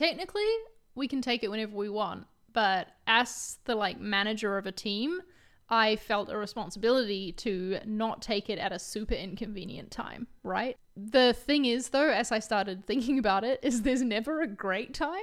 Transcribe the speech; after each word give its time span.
technically 0.00 0.48
we 0.94 1.06
can 1.06 1.20
take 1.20 1.42
it 1.42 1.50
whenever 1.50 1.76
we 1.76 1.90
want, 1.90 2.26
but 2.54 2.88
as 3.06 3.58
the 3.66 3.74
like 3.74 4.00
manager 4.00 4.56
of 4.56 4.64
a 4.64 4.72
team, 4.72 5.20
I 5.68 5.96
felt 5.96 6.30
a 6.30 6.38
responsibility 6.38 7.32
to 7.32 7.80
not 7.84 8.22
take 8.22 8.48
it 8.48 8.58
at 8.58 8.72
a 8.72 8.78
super 8.78 9.12
inconvenient 9.12 9.90
time, 9.90 10.26
right? 10.42 10.78
The 10.96 11.34
thing 11.34 11.66
is, 11.66 11.90
though, 11.90 12.08
as 12.08 12.32
I 12.32 12.38
started 12.38 12.86
thinking 12.86 13.18
about 13.18 13.44
it, 13.44 13.60
is 13.62 13.82
there's 13.82 14.00
never 14.00 14.40
a 14.40 14.46
great 14.46 14.94
time. 14.94 15.20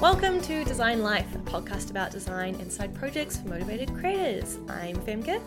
Welcome 0.00 0.40
to 0.42 0.64
Design 0.64 1.02
Life, 1.02 1.34
a 1.34 1.38
podcast 1.38 1.90
about 1.90 2.12
design 2.12 2.54
and 2.60 2.72
side 2.72 2.94
projects 2.94 3.36
for 3.36 3.48
motivated 3.48 3.92
creators. 3.96 4.60
I'm 4.68 4.94
Femke. 4.98 5.42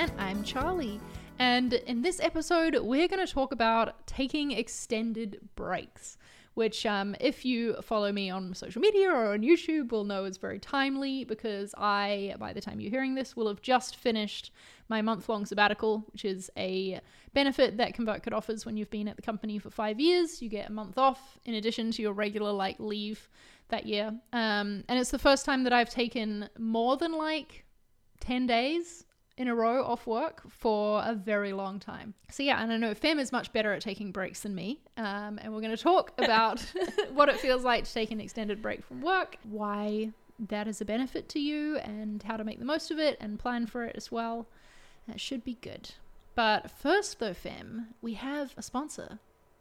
And 0.00 0.12
I'm 0.16 0.42
Charlie. 0.42 0.98
And 1.38 1.74
in 1.74 2.00
this 2.00 2.20
episode, 2.20 2.74
we're 2.74 3.06
going 3.06 3.26
to 3.26 3.30
talk 3.30 3.52
about 3.52 4.06
taking 4.06 4.50
extended 4.50 5.38
breaks, 5.56 6.16
which, 6.54 6.86
um, 6.86 7.14
if 7.20 7.44
you 7.44 7.74
follow 7.82 8.10
me 8.10 8.30
on 8.30 8.54
social 8.54 8.80
media 8.80 9.10
or 9.10 9.34
on 9.34 9.42
YouTube, 9.42 9.92
will 9.92 10.04
know 10.04 10.24
is 10.24 10.38
very 10.38 10.58
timely 10.58 11.24
because 11.24 11.74
I, 11.76 12.34
by 12.38 12.54
the 12.54 12.62
time 12.62 12.80
you're 12.80 12.90
hearing 12.90 13.14
this, 13.14 13.36
will 13.36 13.46
have 13.46 13.60
just 13.60 13.96
finished 13.96 14.52
my 14.88 15.02
month 15.02 15.28
long 15.28 15.44
sabbatical, 15.44 16.06
which 16.12 16.24
is 16.24 16.50
a 16.56 16.98
benefit 17.34 17.76
that 17.76 17.94
ConvertKit 17.94 18.32
offers 18.32 18.64
when 18.64 18.78
you've 18.78 18.88
been 18.88 19.06
at 19.06 19.16
the 19.16 19.22
company 19.22 19.58
for 19.58 19.68
five 19.68 20.00
years. 20.00 20.40
You 20.40 20.48
get 20.48 20.70
a 20.70 20.72
month 20.72 20.96
off 20.96 21.38
in 21.44 21.56
addition 21.56 21.90
to 21.90 22.00
your 22.00 22.14
regular 22.14 22.52
like 22.52 22.76
leave 22.80 23.28
that 23.68 23.84
year. 23.84 24.14
Um, 24.32 24.82
and 24.88 24.98
it's 24.98 25.10
the 25.10 25.18
first 25.18 25.44
time 25.44 25.64
that 25.64 25.74
I've 25.74 25.90
taken 25.90 26.48
more 26.58 26.96
than 26.96 27.12
like 27.12 27.66
10 28.20 28.46
days 28.46 29.04
in 29.40 29.48
a 29.48 29.54
row 29.54 29.82
off 29.82 30.06
work 30.06 30.42
for 30.50 31.02
a 31.02 31.14
very 31.14 31.54
long 31.54 31.80
time. 31.80 32.12
So 32.30 32.42
yeah, 32.42 32.62
and 32.62 32.70
I 32.70 32.76
know 32.76 32.92
Fem 32.92 33.18
is 33.18 33.32
much 33.32 33.54
better 33.54 33.72
at 33.72 33.80
taking 33.80 34.12
breaks 34.12 34.40
than 34.40 34.54
me, 34.54 34.82
um, 34.98 35.40
and 35.40 35.54
we're 35.54 35.62
going 35.62 35.74
to 35.74 35.82
talk 35.82 36.12
about 36.18 36.60
what 37.14 37.30
it 37.30 37.40
feels 37.40 37.64
like 37.64 37.84
to 37.84 37.92
take 37.92 38.10
an 38.10 38.20
extended 38.20 38.60
break 38.60 38.84
from 38.84 39.00
work, 39.00 39.38
why 39.44 40.10
that 40.48 40.68
is 40.68 40.82
a 40.82 40.84
benefit 40.84 41.30
to 41.30 41.40
you, 41.40 41.78
and 41.78 42.22
how 42.22 42.36
to 42.36 42.44
make 42.44 42.58
the 42.58 42.66
most 42.66 42.90
of 42.90 42.98
it 42.98 43.16
and 43.18 43.38
plan 43.38 43.64
for 43.64 43.82
it 43.82 43.96
as 43.96 44.12
well. 44.12 44.46
That 45.08 45.18
should 45.18 45.42
be 45.42 45.56
good. 45.62 45.90
But 46.34 46.70
first, 46.70 47.18
though, 47.18 47.32
Fem, 47.32 47.94
we 48.02 48.14
have 48.14 48.52
a 48.58 48.62
sponsor 48.62 49.20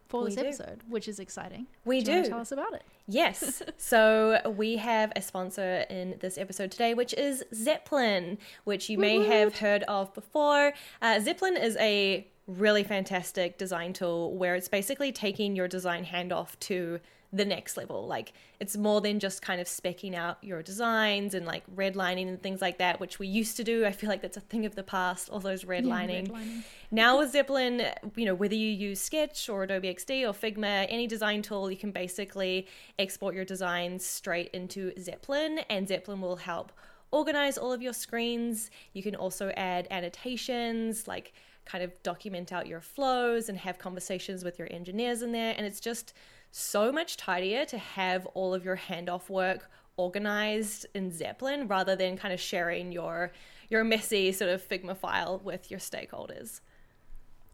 for 0.10 0.24
We 0.24 0.32
this 0.32 0.36
do. 0.36 0.48
episode, 0.64 0.82
which 0.90 1.08
is 1.08 1.20
exciting. 1.20 1.68
We 1.86 2.02
Do 2.02 2.24
do. 2.24 2.30
tell 2.30 2.40
us 2.40 2.52
about 2.52 2.74
it. 2.74 2.84
Yes. 3.08 3.62
so 3.78 4.42
we 4.58 4.76
have 4.78 5.14
a 5.16 5.22
sponsor 5.22 5.86
in 5.90 6.16
this 6.20 6.38
episode 6.38 6.72
today, 6.72 6.94
which 6.94 7.14
is 7.14 7.44
Zeplin, 7.54 8.38
which 8.66 8.90
you 8.90 8.98
may 8.98 9.24
have 9.24 9.60
heard 9.60 9.84
of 9.84 10.14
before. 10.14 10.74
Uh, 11.02 11.20
Zeplin 11.20 11.62
is 11.62 11.78
a 11.78 12.28
really 12.48 12.84
fantastic 12.84 13.58
design 13.60 13.94
tool 13.94 14.36
where 14.36 14.56
it's 14.56 14.68
basically 14.68 15.12
taking 15.12 15.56
your 15.56 15.68
design 15.68 16.04
handoff 16.04 16.60
to 16.60 17.00
the 17.32 17.46
next 17.46 17.78
level. 17.78 18.08
Like 18.08 18.34
it's 18.60 18.76
more 18.76 19.02
than 19.02 19.20
just 19.20 19.42
kind 19.42 19.62
of 19.62 19.68
specking 19.68 20.16
out 20.16 20.44
your 20.44 20.64
designs 20.64 21.34
and 21.34 21.46
like 21.46 21.64
redlining 21.76 22.28
and 22.28 22.42
things 22.42 22.62
like 22.62 22.80
that, 22.80 23.00
which 23.00 23.20
we 23.20 23.28
used 23.28 23.56
to 23.58 23.64
do. 23.64 23.86
I 23.86 23.92
feel 23.92 24.10
like 24.10 24.22
that's 24.22 24.38
a 24.38 24.42
thing 24.42 24.66
of 24.66 24.76
the 24.76 24.84
past, 24.84 25.30
all 25.30 25.40
those 25.40 25.64
redlining. 25.64 26.30
redlining. 26.30 26.64
Now 26.92 27.20
with 27.20 27.34
Zeplin, 27.34 27.94
you 28.16 28.26
know, 28.26 28.34
whether 28.34 28.56
you 28.56 28.70
use 28.70 29.00
Sketch 29.00 29.48
or 29.48 29.64
Adobe 29.64 29.94
XD 29.94 30.28
or 30.28 30.34
Figma, 30.34 30.88
any 30.90 31.06
design 31.06 31.42
tool, 31.42 31.70
you 31.70 31.78
can 31.78 31.92
basically 31.92 32.68
export 32.98 33.36
your 33.36 33.46
designs 33.46 34.06
straight 34.06 34.50
into 34.52 34.92
Zeplin, 34.94 35.64
and 35.70 35.88
Zeplin 35.88 36.20
will 36.20 36.38
help 36.38 36.72
organize 37.12 37.58
all 37.58 37.72
of 37.72 37.82
your 37.82 37.94
screens. 37.94 38.72
You 38.94 39.04
can 39.04 39.16
also 39.16 39.50
add 39.50 39.88
annotations, 39.92 41.08
like 41.08 41.34
kind 41.66 41.84
of 41.84 41.92
document 42.02 42.52
out 42.52 42.68
your 42.68 42.82
flows 42.82 43.50
and 43.50 43.58
have 43.60 43.78
conversations 43.78 44.44
with 44.44 44.58
your 44.58 44.68
engineers 44.72 45.22
in 45.22 45.32
there. 45.32 45.54
And 45.56 45.66
it's 45.66 45.80
just 45.80 46.14
so 46.52 46.92
much 46.92 47.18
tidier 47.18 47.66
to 47.66 47.78
have 47.78 48.26
all 48.28 48.54
of 48.54 48.66
your 48.66 48.78
handoff 48.78 49.30
work 49.30 49.70
organized 49.98 50.86
in 50.96 51.12
Zeplin 51.12 51.70
rather 51.70 51.96
than 51.96 52.18
kind 52.18 52.34
of 52.34 52.40
sharing 52.40 52.92
your 52.92 53.32
your 53.70 53.84
messy 53.84 54.32
sort 54.32 54.50
of 54.50 54.68
Figma 54.68 54.98
file 54.98 55.40
with 55.44 55.70
your 55.70 55.80
stakeholders. 55.80 56.62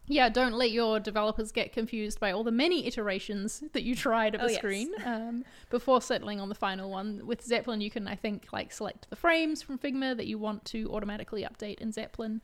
Yeah, 0.08 0.28
don't 0.28 0.54
let 0.54 0.70
your 0.70 1.00
developers 1.00 1.50
get 1.50 1.72
confused 1.72 2.20
by 2.20 2.30
all 2.30 2.44
the 2.44 2.52
many 2.52 2.86
iterations 2.86 3.62
that 3.72 3.82
you 3.82 3.96
tried 3.96 4.34
of 4.36 4.40
Oh, 4.40 4.46
a 4.46 4.50
yes. 4.50 4.58
screen 4.58 4.92
um, 5.04 5.44
before 5.68 6.00
settling 6.00 6.40
on 6.40 6.48
the 6.48 6.54
final 6.54 6.90
one. 6.90 7.26
With 7.26 7.44
Zeplin, 7.44 7.82
you 7.82 7.90
can, 7.90 8.06
I 8.06 8.14
think, 8.14 8.46
like 8.52 8.72
select 8.72 9.10
the 9.10 9.16
frames 9.16 9.62
from 9.62 9.78
Figma 9.78 10.16
that 10.16 10.26
you 10.28 10.38
want 10.38 10.64
to 10.66 10.88
automatically 10.94 11.42
update 11.42 11.80
in 11.80 11.92
Zeplin. 11.92 12.40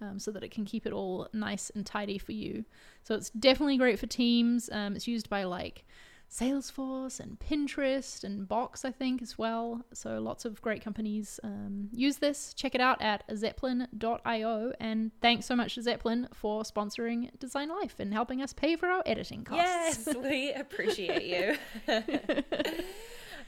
Um, 0.00 0.18
so 0.18 0.30
that 0.32 0.44
it 0.44 0.50
can 0.50 0.66
keep 0.66 0.84
it 0.84 0.92
all 0.92 1.26
nice 1.32 1.70
and 1.70 1.86
tidy 1.86 2.18
for 2.18 2.32
you. 2.32 2.66
So 3.02 3.14
it's 3.14 3.30
definitely 3.30 3.78
great 3.78 3.98
for 3.98 4.06
teams. 4.06 4.68
Um, 4.70 4.94
it's 4.94 5.08
used 5.08 5.30
by 5.30 5.44
like 5.44 5.86
Salesforce 6.30 7.20
and 7.20 7.38
Pinterest 7.38 8.24
and 8.24 8.46
Box, 8.48 8.84
I 8.84 8.90
think, 8.90 9.22
as 9.22 9.38
well. 9.38 9.84
So 9.92 10.18
lots 10.20 10.44
of 10.44 10.60
great 10.60 10.82
companies 10.82 11.38
um, 11.44 11.88
use 11.92 12.16
this. 12.16 12.52
Check 12.54 12.74
it 12.74 12.80
out 12.80 13.00
at 13.00 13.26
zeplin.io. 13.28 14.72
And 14.80 15.12
thanks 15.22 15.46
so 15.46 15.54
much 15.54 15.76
to 15.76 15.80
Zeplin 15.80 16.26
for 16.34 16.62
sponsoring 16.62 17.30
Design 17.38 17.68
Life 17.68 17.94
and 17.98 18.12
helping 18.12 18.42
us 18.42 18.52
pay 18.52 18.76
for 18.76 18.88
our 18.88 19.02
editing 19.06 19.44
costs. 19.44 20.06
Yes, 20.06 20.16
we 20.16 20.52
appreciate 20.52 21.22
you. 21.22 21.56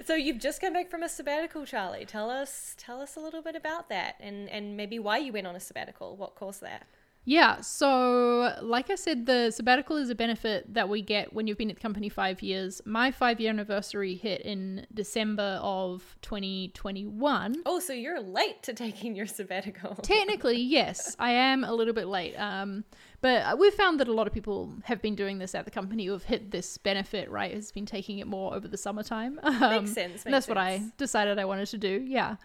so 0.05 0.15
you've 0.15 0.39
just 0.39 0.61
come 0.61 0.73
back 0.73 0.91
from 0.91 1.03
a 1.03 1.09
sabbatical, 1.09 1.65
Charlie. 1.67 2.05
Tell 2.05 2.31
us 2.31 2.75
tell 2.79 3.01
us 3.01 3.17
a 3.17 3.21
little 3.21 3.43
bit 3.43 3.57
about 3.57 3.89
that 3.89 4.17
and 4.21 4.49
and 4.49 4.77
maybe 4.77 4.99
why 4.99 5.19
you 5.19 5.33
went 5.33 5.47
on 5.47 5.57
a 5.57 5.61
sabbatical. 5.61 6.17
What 6.17 6.35
caused 6.35 6.63
that? 6.63 6.87
Yeah, 7.25 7.61
so 7.61 8.55
like 8.63 8.89
I 8.89 8.95
said, 8.95 9.27
the 9.27 9.51
sabbatical 9.51 9.97
is 9.97 10.09
a 10.09 10.15
benefit 10.15 10.73
that 10.73 10.89
we 10.89 11.03
get 11.03 11.35
when 11.35 11.47
you've 11.47 11.59
been 11.59 11.69
at 11.69 11.77
the 11.77 11.83
company 11.83 12.09
five 12.09 12.41
years. 12.41 12.81
My 12.87 13.11
five 13.11 13.39
year 13.39 13.51
anniversary 13.51 14.15
hit 14.15 14.41
in 14.43 14.87
December 14.95 15.61
of 15.63 16.17
2021. 16.23 17.57
Oh, 17.67 17.81
so 17.81 17.93
you're 17.93 18.21
late 18.21 18.63
to 18.63 18.73
taking 18.73 19.15
your 19.15 19.27
sabbatical. 19.27 19.95
Technically, 20.03 20.59
yes, 20.59 21.17
I 21.19 21.33
am 21.33 21.65
a 21.65 21.73
little 21.75 21.93
bit 21.93 22.07
late. 22.07 22.35
Um, 22.37 22.85
but 23.21 23.59
we've 23.59 23.75
found 23.75 24.01
that 24.01 24.09
a 24.09 24.13
lot 24.13 24.27
of 24.27 24.33
people 24.33 24.73
have 24.85 25.03
been 25.03 25.15
doing 25.15 25.37
this 25.37 25.55
at 25.55 25.67
the 25.67 25.71
company 25.71 26.07
who 26.07 26.13
have 26.13 26.25
hit 26.25 26.51
this 26.51 26.79
benefit, 26.79 27.31
right? 27.31 27.53
Has 27.53 27.73
been 27.73 27.85
taking 27.85 28.21
it 28.21 28.27
more 28.27 28.55
over 28.55 28.67
the 28.67 28.79
summertime. 28.79 29.39
Um, 29.43 29.87
sense, 29.87 30.25
and 30.25 30.33
that's 30.33 30.47
makes 30.47 30.49
what 30.49 30.59
I 30.59 30.83
decided 30.97 31.39
I 31.39 31.45
wanted 31.45 31.67
to 31.67 31.79
do. 31.79 32.03
Yeah. 32.07 32.37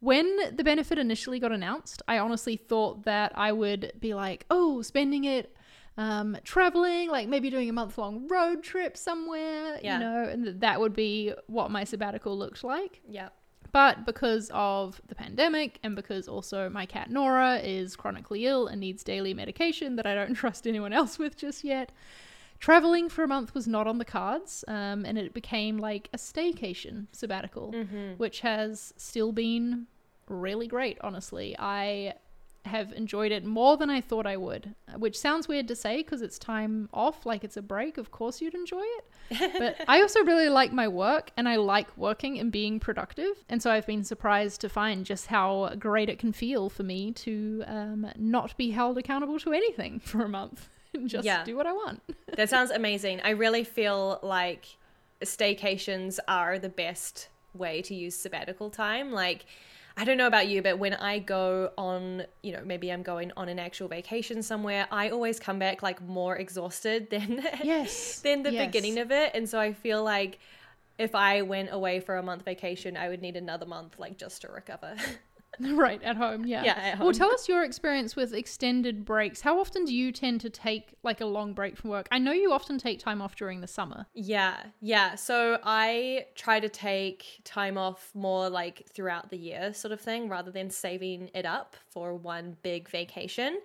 When 0.00 0.56
the 0.56 0.64
benefit 0.64 0.98
initially 0.98 1.38
got 1.38 1.52
announced, 1.52 2.02
I 2.08 2.18
honestly 2.18 2.56
thought 2.56 3.04
that 3.04 3.32
I 3.34 3.52
would 3.52 3.92
be 4.00 4.14
like, 4.14 4.46
oh, 4.50 4.80
spending 4.82 5.24
it 5.24 5.54
um, 5.98 6.38
traveling, 6.42 7.10
like 7.10 7.28
maybe 7.28 7.50
doing 7.50 7.68
a 7.68 7.72
month 7.72 7.98
long 7.98 8.26
road 8.28 8.62
trip 8.62 8.96
somewhere, 8.96 9.78
Yeah. 9.82 9.94
you 9.94 10.00
know, 10.00 10.22
and 10.28 10.46
that 10.46 10.60
that 10.60 10.80
would 10.80 10.94
be 10.94 11.32
what 11.48 11.70
my 11.70 11.84
sabbatical 11.84 12.36
looked 12.36 12.64
like. 12.64 13.00
yeah. 13.08 13.28
But 13.72 14.04
because 14.04 14.50
of 14.52 15.00
the 15.06 15.14
pandemic 15.14 15.78
and 15.84 15.94
because 15.94 16.26
also 16.26 16.68
my 16.70 16.86
cat 16.86 17.08
Nora 17.08 17.58
is 17.58 17.94
chronically 17.94 18.44
ill 18.46 18.66
and 18.66 18.80
needs 18.80 19.04
daily 19.04 19.32
medication 19.32 19.94
that 19.94 20.06
I 20.06 20.14
don't 20.16 20.34
trust 20.42 20.66
anyone 20.66 20.92
else 20.92 21.20
with 21.20 21.36
just 21.36 21.62
yet, 21.62 21.92
traveling 22.60 23.08
for 23.08 23.24
a 23.24 23.28
month 23.28 23.54
was 23.54 23.66
not 23.66 23.86
on 23.86 23.98
the 23.98 24.04
cards. 24.04 24.64
Um, 24.68 25.04
and 25.04 25.18
it 25.18 25.34
became 25.34 25.78
like 25.78 26.08
a 26.12 26.18
staycation 26.18 27.06
sabbatical, 27.12 27.72
which 28.18 28.40
has 28.40 28.94
still 28.96 29.32
been 29.32 29.86
really 30.28 30.68
great, 30.68 30.98
honestly. 31.00 31.56
I 31.58 32.14
have 32.66 32.92
enjoyed 32.92 33.32
it 33.32 33.42
more 33.42 33.78
than 33.78 33.88
I 33.88 34.02
thought 34.02 34.26
I 34.26 34.36
would, 34.36 34.74
which 34.98 35.18
sounds 35.18 35.48
weird 35.48 35.66
to 35.68 35.74
say 35.74 35.98
because 35.98 36.20
it's 36.20 36.38
time 36.38 36.90
off, 36.92 37.24
like 37.24 37.42
it's 37.42 37.56
a 37.56 37.62
break. 37.62 37.96
Of 37.96 38.10
course, 38.10 38.42
you'd 38.42 38.54
enjoy 38.54 38.82
it. 38.82 39.04
But 39.58 39.76
I 39.88 40.02
also 40.02 40.22
really 40.24 40.50
like 40.50 40.72
my 40.72 40.86
work 40.86 41.30
and 41.38 41.48
I 41.48 41.56
like 41.56 41.96
working 41.96 42.38
and 42.38 42.52
being 42.52 42.78
productive. 42.78 43.44
And 43.48 43.62
so 43.62 43.70
I've 43.70 43.86
been 43.86 44.04
surprised 44.04 44.60
to 44.60 44.68
find 44.68 45.06
just 45.06 45.28
how 45.28 45.74
great 45.78 46.10
it 46.10 46.18
can 46.18 46.32
feel 46.32 46.68
for 46.68 46.82
me 46.82 47.12
to 47.12 47.64
um, 47.66 48.10
not 48.16 48.54
be 48.58 48.72
held 48.72 48.98
accountable 48.98 49.38
to 49.38 49.52
anything 49.52 49.98
for 50.10 50.22
a 50.22 50.28
month 50.28 50.68
just 51.06 51.24
Yeah. 51.24 51.44
do 51.44 51.56
what 51.56 51.66
I 51.66 51.72
want. 51.72 52.02
That 52.36 52.48
sounds 52.48 52.70
amazing. 52.70 53.20
I 53.22 53.30
really 53.30 53.64
feel 53.64 54.20
like 54.22 54.76
staycations 55.24 56.18
are 56.28 56.58
the 56.58 56.68
best 56.68 57.28
way 57.54 57.82
to 57.82 57.94
use 57.94 58.14
sabbatical 58.14 58.70
time. 58.70 59.12
Like, 59.12 59.44
I 59.96 60.04
don't 60.04 60.16
know 60.16 60.28
about 60.28 60.48
you, 60.48 60.62
but 60.62 60.78
when 60.78 60.94
I 60.94 61.18
go 61.18 61.72
on, 61.76 62.24
you 62.42 62.52
know, 62.52 62.62
maybe 62.64 62.90
I'm 62.90 63.02
going 63.02 63.32
on 63.36 63.48
an 63.48 63.58
actual 63.58 63.88
vacation 63.88 64.42
somewhere, 64.42 64.86
I 64.90 65.10
always 65.10 65.40
come 65.40 65.58
back 65.58 65.82
like 65.82 66.00
more 66.00 66.36
exhausted 66.36 67.10
than 67.14 67.44
Yes. 67.62 68.20
than 68.20 68.42
the 68.44 68.52
Yes. 68.52 68.66
beginning 68.66 68.98
of 68.98 69.10
it. 69.10 69.32
And 69.34 69.48
so 69.48 69.58
I 69.58 69.72
feel 69.72 70.02
like 70.04 70.38
if 70.98 71.14
I 71.14 71.42
went 71.42 71.70
away 71.72 71.98
for 72.00 72.16
a 72.16 72.22
month 72.22 72.44
vacation, 72.44 72.96
I 72.96 73.08
would 73.08 73.20
need 73.22 73.36
another 73.36 73.66
month 73.66 73.98
like 73.98 74.16
just 74.16 74.42
to 74.42 74.48
recover. 74.48 74.94
right 75.74 76.02
at 76.02 76.16
home. 76.16 76.46
Yeah. 76.46 76.64
Yeah, 76.64 76.72
at 76.72 76.94
home. 76.96 77.06
Well, 77.06 77.14
tell 77.14 77.30
us 77.30 77.48
your 77.48 77.64
experience 77.64 78.16
with 78.16 78.32
extended 78.34 79.04
breaks. 79.04 79.40
How 79.40 79.60
often 79.60 79.84
do 79.84 79.94
you 79.94 80.12
tend 80.12 80.40
to 80.42 80.50
take 80.50 80.94
like 81.02 81.20
a 81.20 81.26
long 81.26 81.52
break 81.52 81.76
from 81.76 81.90
work? 81.90 82.08
I 82.10 82.18
know 82.18 82.32
you 82.32 82.52
often 82.52 82.78
take 82.78 82.98
time 82.98 83.20
off 83.20 83.36
during 83.36 83.60
the 83.60 83.66
summer. 83.66 84.06
Yeah, 84.14 84.56
yeah. 84.80 85.14
So 85.14 85.58
I 85.62 86.26
try 86.34 86.60
to 86.60 86.68
take 86.68 87.40
time 87.44 87.76
off 87.76 88.10
more 88.14 88.48
like 88.48 88.86
throughout 88.92 89.30
the 89.30 89.38
year, 89.38 89.72
sort 89.74 89.92
of 89.92 90.00
thing, 90.00 90.28
rather 90.28 90.50
than 90.50 90.70
saving 90.70 91.30
it 91.34 91.46
up 91.46 91.76
for 91.88 92.14
one 92.14 92.56
big 92.62 92.88
vacation. 92.88 93.60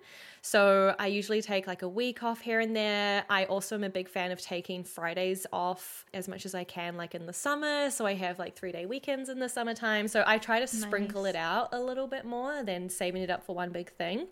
So 0.46 0.94
I 0.96 1.08
usually 1.08 1.42
take 1.42 1.66
like 1.66 1.82
a 1.82 1.88
week 1.88 2.22
off 2.22 2.40
here 2.40 2.60
and 2.60 2.74
there. 2.74 3.24
I 3.28 3.46
also 3.46 3.74
am 3.74 3.82
a 3.82 3.90
big 3.90 4.08
fan 4.08 4.30
of 4.30 4.40
taking 4.40 4.84
Fridays 4.84 5.44
off 5.52 6.04
as 6.14 6.28
much 6.28 6.46
as 6.46 6.54
I 6.54 6.62
can, 6.62 6.96
like 6.96 7.16
in 7.16 7.26
the 7.26 7.32
summer. 7.32 7.90
So 7.90 8.06
I 8.06 8.14
have 8.14 8.38
like 8.38 8.54
three 8.54 8.70
day 8.70 8.86
weekends 8.86 9.28
in 9.28 9.40
the 9.40 9.48
summertime. 9.48 10.06
So 10.06 10.22
I 10.24 10.38
try 10.38 10.60
to 10.60 10.68
sprinkle 10.68 11.24
it 11.24 11.34
out 11.34 11.70
a 11.72 11.80
little 11.80 12.06
bit 12.06 12.24
more 12.24 12.62
than 12.62 12.88
saving 12.88 13.22
it 13.22 13.28
up 13.28 13.44
for 13.44 13.56
one 13.56 13.70
big 13.70 13.90
thing. 13.90 14.28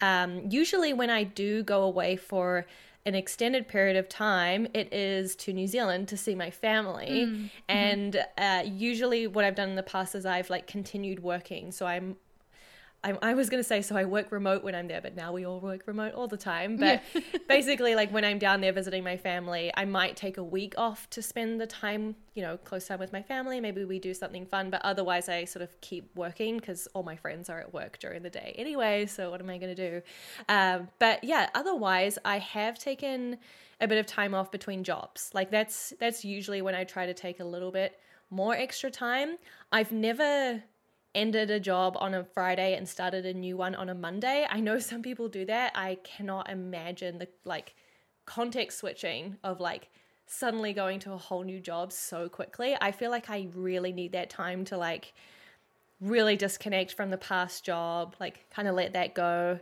Um, 0.00 0.40
usually, 0.48 0.94
when 0.94 1.10
I 1.10 1.22
do 1.22 1.62
go 1.62 1.82
away 1.82 2.16
for 2.16 2.64
an 3.04 3.14
extended 3.14 3.68
period 3.68 3.96
of 3.96 4.08
time, 4.08 4.66
it 4.72 4.90
is 4.90 5.36
to 5.36 5.52
New 5.52 5.66
Zealand 5.66 6.08
to 6.08 6.16
see 6.16 6.34
my 6.34 6.50
family. 6.50 7.24
And 7.68 8.24
uh, 8.38 8.62
usually, 8.64 9.26
what 9.26 9.44
I've 9.44 9.54
done 9.54 9.68
in 9.68 9.76
the 9.76 9.82
past 9.82 10.14
is 10.14 10.24
I've 10.24 10.48
like 10.48 10.66
continued 10.66 11.22
working. 11.22 11.72
So 11.72 11.84
I'm. 11.84 12.16
I, 13.04 13.18
I 13.20 13.34
was 13.34 13.50
gonna 13.50 13.64
say 13.64 13.82
so 13.82 13.96
I 13.96 14.04
work 14.04 14.30
remote 14.30 14.62
when 14.62 14.74
I'm 14.74 14.86
there, 14.86 15.00
but 15.00 15.16
now 15.16 15.32
we 15.32 15.44
all 15.44 15.60
work 15.60 15.82
remote 15.86 16.14
all 16.14 16.28
the 16.28 16.36
time. 16.36 16.76
But 16.76 17.02
basically, 17.48 17.94
like 17.94 18.12
when 18.12 18.24
I'm 18.24 18.38
down 18.38 18.60
there 18.60 18.72
visiting 18.72 19.02
my 19.02 19.16
family, 19.16 19.72
I 19.76 19.84
might 19.84 20.16
take 20.16 20.36
a 20.36 20.44
week 20.44 20.74
off 20.76 21.10
to 21.10 21.22
spend 21.22 21.60
the 21.60 21.66
time, 21.66 22.14
you 22.34 22.42
know, 22.42 22.56
close 22.58 22.86
time 22.86 23.00
with 23.00 23.12
my 23.12 23.22
family. 23.22 23.60
Maybe 23.60 23.84
we 23.84 23.98
do 23.98 24.14
something 24.14 24.46
fun, 24.46 24.70
but 24.70 24.80
otherwise, 24.84 25.28
I 25.28 25.44
sort 25.44 25.62
of 25.62 25.80
keep 25.80 26.14
working 26.14 26.58
because 26.58 26.86
all 26.94 27.02
my 27.02 27.16
friends 27.16 27.50
are 27.50 27.58
at 27.58 27.74
work 27.74 27.98
during 27.98 28.22
the 28.22 28.30
day 28.30 28.54
anyway. 28.56 29.06
So 29.06 29.30
what 29.30 29.40
am 29.40 29.50
I 29.50 29.58
gonna 29.58 29.74
do? 29.74 30.02
Um, 30.48 30.88
but 31.00 31.24
yeah, 31.24 31.50
otherwise, 31.54 32.18
I 32.24 32.38
have 32.38 32.78
taken 32.78 33.38
a 33.80 33.88
bit 33.88 33.98
of 33.98 34.06
time 34.06 34.32
off 34.32 34.52
between 34.52 34.84
jobs. 34.84 35.30
Like 35.34 35.50
that's 35.50 35.92
that's 35.98 36.24
usually 36.24 36.62
when 36.62 36.76
I 36.76 36.84
try 36.84 37.06
to 37.06 37.14
take 37.14 37.40
a 37.40 37.44
little 37.44 37.72
bit 37.72 37.98
more 38.30 38.54
extra 38.54 38.90
time. 38.90 39.36
I've 39.72 39.92
never 39.92 40.62
ended 41.14 41.50
a 41.50 41.60
job 41.60 41.96
on 41.98 42.14
a 42.14 42.24
Friday 42.24 42.74
and 42.74 42.88
started 42.88 43.26
a 43.26 43.34
new 43.34 43.56
one 43.56 43.74
on 43.74 43.88
a 43.88 43.94
Monday. 43.94 44.46
I 44.48 44.60
know 44.60 44.78
some 44.80 45.02
people 45.02 45.28
do 45.28 45.44
that. 45.46 45.72
I 45.74 45.98
cannot 46.04 46.50
imagine 46.50 47.18
the 47.18 47.28
like 47.44 47.74
context 48.24 48.78
switching 48.78 49.36
of 49.42 49.60
like 49.60 49.88
suddenly 50.26 50.72
going 50.72 50.98
to 51.00 51.12
a 51.12 51.18
whole 51.18 51.42
new 51.42 51.60
job 51.60 51.92
so 51.92 52.28
quickly. 52.28 52.76
I 52.80 52.92
feel 52.92 53.10
like 53.10 53.28
I 53.28 53.48
really 53.54 53.92
need 53.92 54.12
that 54.12 54.30
time 54.30 54.64
to 54.66 54.78
like 54.78 55.12
really 56.00 56.36
disconnect 56.36 56.94
from 56.94 57.10
the 57.10 57.18
past 57.18 57.64
job, 57.64 58.16
like 58.18 58.48
kind 58.50 58.66
of 58.66 58.74
let 58.74 58.92
that 58.94 59.14
go. 59.14 59.60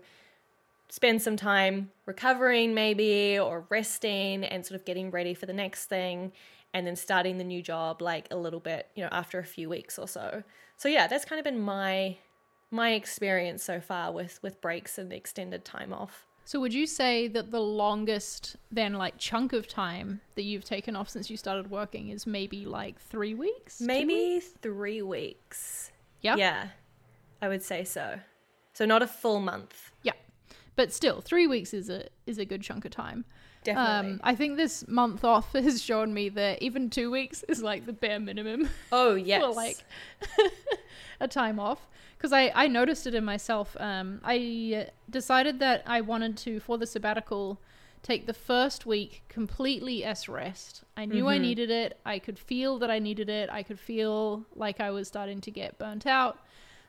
Spend 0.88 1.22
some 1.22 1.36
time 1.36 1.90
recovering, 2.06 2.74
maybe, 2.74 3.38
or 3.38 3.64
resting 3.68 4.44
and 4.44 4.64
sort 4.64 4.80
of 4.80 4.84
getting 4.84 5.10
ready 5.10 5.34
for 5.34 5.46
the 5.46 5.52
next 5.52 5.86
thing, 5.86 6.32
and 6.74 6.86
then 6.86 6.96
starting 6.96 7.38
the 7.38 7.44
new 7.44 7.62
job 7.62 8.02
like 8.02 8.26
a 8.30 8.36
little 8.36 8.58
bit, 8.58 8.88
you 8.94 9.02
know, 9.02 9.08
after 9.12 9.38
a 9.38 9.44
few 9.44 9.68
weeks 9.68 9.98
or 9.98 10.08
so. 10.08 10.42
So 10.80 10.88
yeah, 10.88 11.08
that's 11.08 11.26
kind 11.26 11.38
of 11.38 11.44
been 11.44 11.60
my 11.60 12.16
my 12.70 12.92
experience 12.92 13.62
so 13.62 13.80
far 13.82 14.12
with 14.12 14.42
with 14.42 14.62
breaks 14.62 14.96
and 14.96 15.12
extended 15.12 15.62
time 15.62 15.92
off. 15.92 16.24
So 16.46 16.58
would 16.58 16.72
you 16.72 16.86
say 16.86 17.28
that 17.28 17.50
the 17.50 17.60
longest 17.60 18.56
then 18.72 18.94
like 18.94 19.18
chunk 19.18 19.52
of 19.52 19.68
time 19.68 20.22
that 20.36 20.44
you've 20.44 20.64
taken 20.64 20.96
off 20.96 21.10
since 21.10 21.28
you 21.28 21.36
started 21.36 21.70
working 21.70 22.08
is 22.08 22.26
maybe 22.26 22.64
like 22.64 22.98
three 22.98 23.34
weeks? 23.34 23.82
Maybe 23.82 24.14
weeks? 24.14 24.46
three 24.62 25.02
weeks. 25.02 25.92
Yeah. 26.22 26.36
Yeah, 26.36 26.68
I 27.42 27.48
would 27.48 27.62
say 27.62 27.84
so. 27.84 28.18
So 28.72 28.86
not 28.86 29.02
a 29.02 29.06
full 29.06 29.40
month. 29.40 29.90
Yeah. 30.02 30.14
But 30.76 30.94
still, 30.94 31.20
three 31.20 31.46
weeks 31.46 31.74
is 31.74 31.90
a 31.90 32.08
is 32.26 32.38
a 32.38 32.46
good 32.46 32.62
chunk 32.62 32.86
of 32.86 32.90
time. 32.90 33.26
Definitely. 33.62 34.12
Um, 34.12 34.20
I 34.22 34.34
think 34.34 34.56
this 34.56 34.86
month 34.88 35.24
off 35.24 35.52
has 35.52 35.82
shown 35.82 36.14
me 36.14 36.28
that 36.30 36.62
even 36.62 36.90
two 36.90 37.10
weeks 37.10 37.42
is 37.48 37.62
like 37.62 37.86
the 37.86 37.92
bare 37.92 38.20
minimum 38.20 38.68
oh 38.92 39.14
yes. 39.14 39.42
for 39.42 39.52
like 39.52 39.84
a 41.20 41.28
time 41.28 41.60
off. 41.60 41.86
Because 42.16 42.32
I, 42.34 42.52
I 42.54 42.66
noticed 42.66 43.06
it 43.06 43.14
in 43.14 43.24
myself. 43.24 43.74
Um, 43.80 44.20
I 44.22 44.84
uh, 44.86 44.90
decided 45.08 45.58
that 45.60 45.82
I 45.86 46.02
wanted 46.02 46.36
to, 46.38 46.60
for 46.60 46.76
the 46.76 46.86
sabbatical, 46.86 47.58
take 48.02 48.26
the 48.26 48.34
first 48.34 48.84
week 48.84 49.22
completely 49.28 50.04
as 50.04 50.28
rest. 50.28 50.84
I 50.98 51.06
knew 51.06 51.28
I 51.28 51.38
needed 51.38 51.70
it. 51.70 51.98
I 52.04 52.18
could 52.18 52.38
feel 52.38 52.78
that 52.80 52.90
I 52.90 52.98
needed 52.98 53.30
it. 53.30 53.48
I 53.50 53.62
could 53.62 53.80
feel 53.80 54.44
like 54.54 54.80
I 54.80 54.90
was 54.90 55.08
starting 55.08 55.40
to 55.40 55.50
get 55.50 55.78
burnt 55.78 56.06
out. 56.06 56.38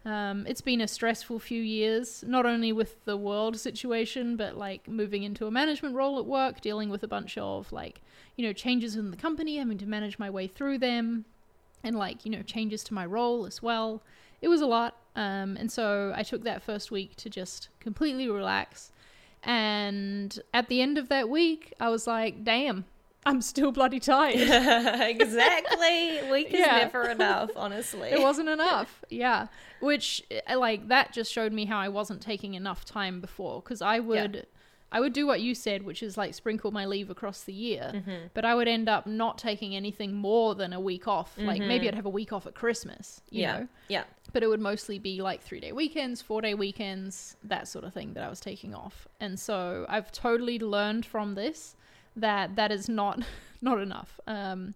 Um, 0.03 0.47
it's 0.47 0.61
been 0.61 0.81
a 0.81 0.87
stressful 0.87 1.39
few 1.39 1.61
years, 1.61 2.23
not 2.25 2.45
only 2.45 2.71
with 2.71 3.05
the 3.05 3.17
world 3.17 3.59
situation, 3.59 4.35
but 4.35 4.57
like 4.57 4.87
moving 4.87 5.23
into 5.23 5.45
a 5.45 5.51
management 5.51 5.95
role 5.95 6.17
at 6.17 6.25
work, 6.25 6.59
dealing 6.61 6.89
with 6.89 7.03
a 7.03 7.07
bunch 7.07 7.37
of 7.37 7.71
like, 7.71 8.01
you 8.35 8.45
know, 8.45 8.53
changes 8.53 8.95
in 8.95 9.11
the 9.11 9.17
company, 9.17 9.57
having 9.57 9.77
to 9.77 9.85
manage 9.85 10.17
my 10.17 10.29
way 10.29 10.47
through 10.47 10.79
them, 10.79 11.25
and 11.83 11.95
like, 11.95 12.25
you 12.25 12.31
know, 12.31 12.41
changes 12.41 12.83
to 12.85 12.93
my 12.93 13.05
role 13.05 13.45
as 13.45 13.61
well. 13.61 14.01
It 14.41 14.47
was 14.47 14.61
a 14.61 14.65
lot. 14.65 14.95
Um, 15.15 15.55
and 15.57 15.71
so 15.71 16.13
I 16.15 16.23
took 16.23 16.43
that 16.43 16.63
first 16.63 16.89
week 16.89 17.15
to 17.17 17.29
just 17.29 17.69
completely 17.79 18.27
relax. 18.27 18.91
And 19.43 20.39
at 20.53 20.67
the 20.67 20.81
end 20.81 20.97
of 20.97 21.09
that 21.09 21.29
week, 21.29 21.73
I 21.79 21.89
was 21.89 22.07
like, 22.07 22.43
damn, 22.43 22.85
I'm 23.25 23.41
still 23.41 23.71
bloody 23.71 23.99
tired. 23.99 24.35
exactly. 25.01 26.21
Week 26.31 26.47
is 26.53 26.59
Yeah. 26.59 26.77
never 26.79 27.09
enough, 27.09 27.51
honestly. 27.55 28.09
it 28.09 28.21
wasn't 28.21 28.49
enough 28.49 29.03
yeah 29.09 29.47
which 29.79 30.23
uh, 30.47 30.57
like 30.57 30.87
that 30.87 31.11
just 31.11 31.31
showed 31.31 31.51
me 31.51 31.65
how 31.65 31.77
i 31.79 31.87
wasn't 31.89 32.21
taking 32.21 32.53
enough 32.53 32.85
time 32.85 33.19
before 33.19 33.61
because 33.61 33.81
i 33.81 33.99
would 33.99 34.45
i 34.91 34.99
would 34.99 35.11
do 35.11 35.25
what 35.27 35.41
you 35.41 35.53
said 35.55 35.83
which 35.83 36.01
is 36.03 36.17
like 36.17 36.33
sprinkle 36.33 36.71
my 36.71 36.85
leave 36.85 37.09
across 37.09 37.43
the 37.43 37.53
year 37.53 37.91
Mm-hmm. 37.93 38.27
but 38.33 38.45
i 38.45 38.53
would 38.55 38.67
end 38.67 38.87
up 38.87 39.05
not 39.07 39.37
taking 39.37 39.75
anything 39.75 40.13
more 40.13 40.55
than 40.55 40.71
a 40.73 40.79
week 40.79 41.07
off 41.07 41.33
like 41.37 41.61
maybe 41.61 41.87
i'd 41.87 41.95
have 41.95 42.05
a 42.05 42.09
week 42.09 42.31
off 42.31 42.45
at 42.47 42.53
christmas 42.55 43.21
you 43.29 43.43
Mm-hmm. 43.45 43.53
yeah. 43.53 43.59
know 43.59 43.67
Yeah. 43.89 44.03
but 44.33 44.43
it 44.43 44.47
would 44.47 44.61
mostly 44.61 44.97
be 44.99 45.21
like 45.21 45.41
three 45.41 45.59
day 45.59 45.71
weekends, 45.71 46.21
four 46.21 46.41
day 46.41 46.53
weekends, 46.53 47.35
that 47.43 47.67
sort 47.67 47.83
of 47.83 47.93
thing 47.93 48.13
that 48.13 48.23
I 48.23 48.29
was 48.29 48.39
taking 48.39 48.73
off. 48.73 49.07
And 49.19 49.37
so 49.39 49.85
I've 49.89 50.11
totally 50.11 50.57
learned 50.59 51.05
from 51.05 51.35
this 51.35 51.75
that 52.15 52.55
that 52.55 52.71
is 52.71 52.89
not 52.89 53.23
not 53.61 53.79
enough. 53.79 54.19
Um, 54.27 54.73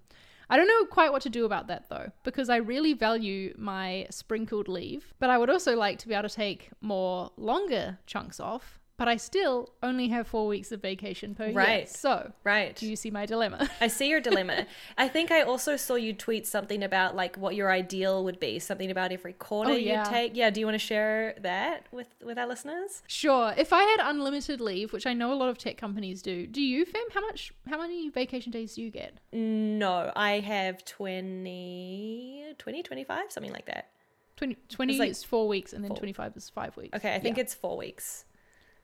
I 0.50 0.58
don't 0.58 0.68
know 0.68 0.86
quite 0.86 1.12
what 1.12 1.24
to 1.24 1.30
do 1.30 1.46
about 1.46 1.68
that 1.68 1.90
though, 1.90 2.12
because 2.24 2.50
I 2.50 2.58
really 2.58 2.94
value 2.94 3.54
my 3.58 4.08
sprinkled 4.10 4.68
leave, 4.68 5.14
but 5.20 5.30
I 5.30 5.38
would 5.38 5.50
also 5.50 5.76
like 5.76 5.98
to 6.00 6.08
be 6.08 6.14
able 6.14 6.30
to 6.30 6.36
take 6.36 6.70
more 6.82 7.32
longer 7.36 7.98
chunks 8.06 8.40
off. 8.40 8.80
But 8.98 9.10
I 9.10 9.18
still 9.18 9.74
only 9.84 10.08
have 10.08 10.26
four 10.26 10.48
weeks 10.48 10.72
of 10.72 10.82
vacation 10.82 11.36
per 11.36 11.48
year. 11.48 11.54
Right. 11.54 11.90
So, 11.90 12.32
Right. 12.46 12.74
do 12.78 12.88
you 12.88 12.96
see 12.96 13.12
my 13.12 13.26
dilemma? 13.26 13.70
I 13.82 13.88
see 13.88 14.08
your 14.10 14.22
dilemma. 14.22 14.68
I 14.98 15.10
think 15.10 15.32
I 15.32 15.42
also 15.42 15.76
saw 15.76 15.96
you 15.96 16.14
tweet 16.14 16.48
something 16.48 16.82
about 16.82 17.14
like 17.14 17.36
what 17.38 17.56
your 17.56 17.70
ideal 17.72 18.24
would 18.24 18.40
be, 18.40 18.58
something 18.60 18.90
about 18.90 19.12
every 19.12 19.34
quarter 19.34 19.72
Oh, 19.72 19.76
yeah. 19.76 20.06
you 20.06 20.10
take. 20.10 20.32
Yeah, 20.38 20.50
do 20.50 20.62
you 20.62 20.66
want 20.66 20.76
to 20.76 20.80
share 20.80 21.36
that 21.42 21.88
with 21.92 22.08
with 22.24 22.38
our 22.38 22.48
listeners? 22.48 23.04
Sure. 23.08 23.54
If 23.58 23.74
I 23.74 23.84
had 23.84 24.00
unlimited 24.02 24.62
leave, 24.62 24.94
which 24.94 25.06
I 25.06 25.14
know 25.14 25.34
a 25.34 25.36
lot 25.36 25.50
of 25.50 25.58
tech 25.58 25.76
companies 25.76 26.22
do, 26.22 26.48
do 26.48 26.62
you, 26.62 26.86
Fem? 26.86 27.04
How 27.14 27.20
much? 27.20 27.52
How 27.70 27.78
many 27.78 28.08
vacation 28.10 28.52
days 28.54 28.76
do 28.76 28.82
you 28.82 28.92
get? 28.92 29.18
No, 29.34 30.14
I 30.16 30.40
have 30.40 30.86
20 30.86 32.54
20 32.58 32.84
25 32.84 33.32
something 33.32 33.52
like 33.52 33.66
that. 33.66 33.90
20, 34.38 34.56
20 34.70 34.98
like 35.00 35.10
is 35.12 35.24
four 35.24 35.48
weeks, 35.48 35.74
and 35.74 35.84
then 35.84 35.90
four. 35.92 35.98
25 35.98 36.36
is 36.38 36.50
five 36.50 36.76
weeks. 36.78 36.96
Okay, 36.98 37.14
I 37.16 37.20
think 37.20 37.38
Yeah. 37.38 37.44
it's 37.44 37.54
4 37.54 37.78
weeks. 37.78 38.26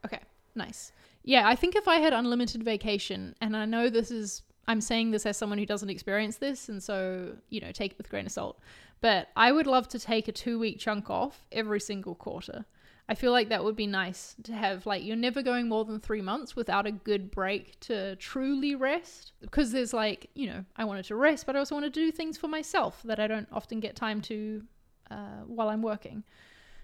Okay, 0.06 0.20
nice. 0.56 0.92
Yeah, 1.24 1.48
I 1.48 1.56
think 1.56 1.76
if 1.76 1.88
I 1.88 1.98
had 1.98 2.14
unlimited 2.14 2.64
vacation, 2.64 3.36
and 3.42 3.56
I 3.56 3.66
know 3.66 3.90
this 3.90 4.12
is, 4.12 4.42
I'm 4.68 4.82
saying 4.82 5.12
this 5.12 5.26
as 5.26 5.38
someone 5.38 5.60
who 5.60 5.66
doesn't 5.66 5.90
experience 5.90 6.38
this, 6.38 6.70
and 6.70 6.82
so, 6.82 7.36
you 7.50 7.62
know, 7.62 7.72
take 7.72 7.92
it 7.92 7.98
with 7.98 8.10
grain 8.10 8.26
of 8.26 8.32
salt, 8.32 8.60
but 9.02 9.30
I 9.36 9.52
would 9.52 9.68
love 9.68 9.88
to 9.90 10.00
take 10.00 10.28
a 10.28 10.32
two 10.32 10.58
week 10.58 10.80
chunk 10.80 11.10
off 11.10 11.48
every 11.52 11.80
single 11.80 12.16
quarter. 12.16 12.66
I 13.10 13.16
feel 13.16 13.32
like 13.32 13.50
that 13.50 13.64
would 13.64 13.76
be 13.76 13.88
nice 13.88 14.36
to 14.44 14.54
have, 14.54 14.86
like, 14.86 15.04
you're 15.04 15.18
never 15.18 15.42
going 15.42 15.68
more 15.68 15.84
than 15.84 16.00
three 16.00 16.22
months 16.22 16.56
without 16.56 16.88
a 16.88 16.92
good 16.92 17.30
break 17.30 17.78
to 17.82 18.16
truly 18.16 18.74
rest. 18.76 19.34
Because 19.42 19.72
there's, 19.72 19.94
like, 19.94 20.30
you 20.34 20.48
know, 20.48 20.64
I 20.78 20.86
wanted 20.86 21.06
to 21.06 21.16
rest, 21.16 21.46
but 21.46 21.56
I 21.56 21.60
also 21.60 21.76
want 21.76 21.86
to 21.86 21.90
do 21.92 22.12
things 22.12 22.38
for 22.38 22.48
myself 22.48 23.02
that 23.04 23.20
I 23.20 23.28
don't 23.28 23.50
often 23.52 23.80
get 23.80 23.96
time 23.96 24.22
to 24.22 24.64
uh, 25.10 25.42
while 25.46 25.68
I'm 25.68 25.82
working 25.82 26.24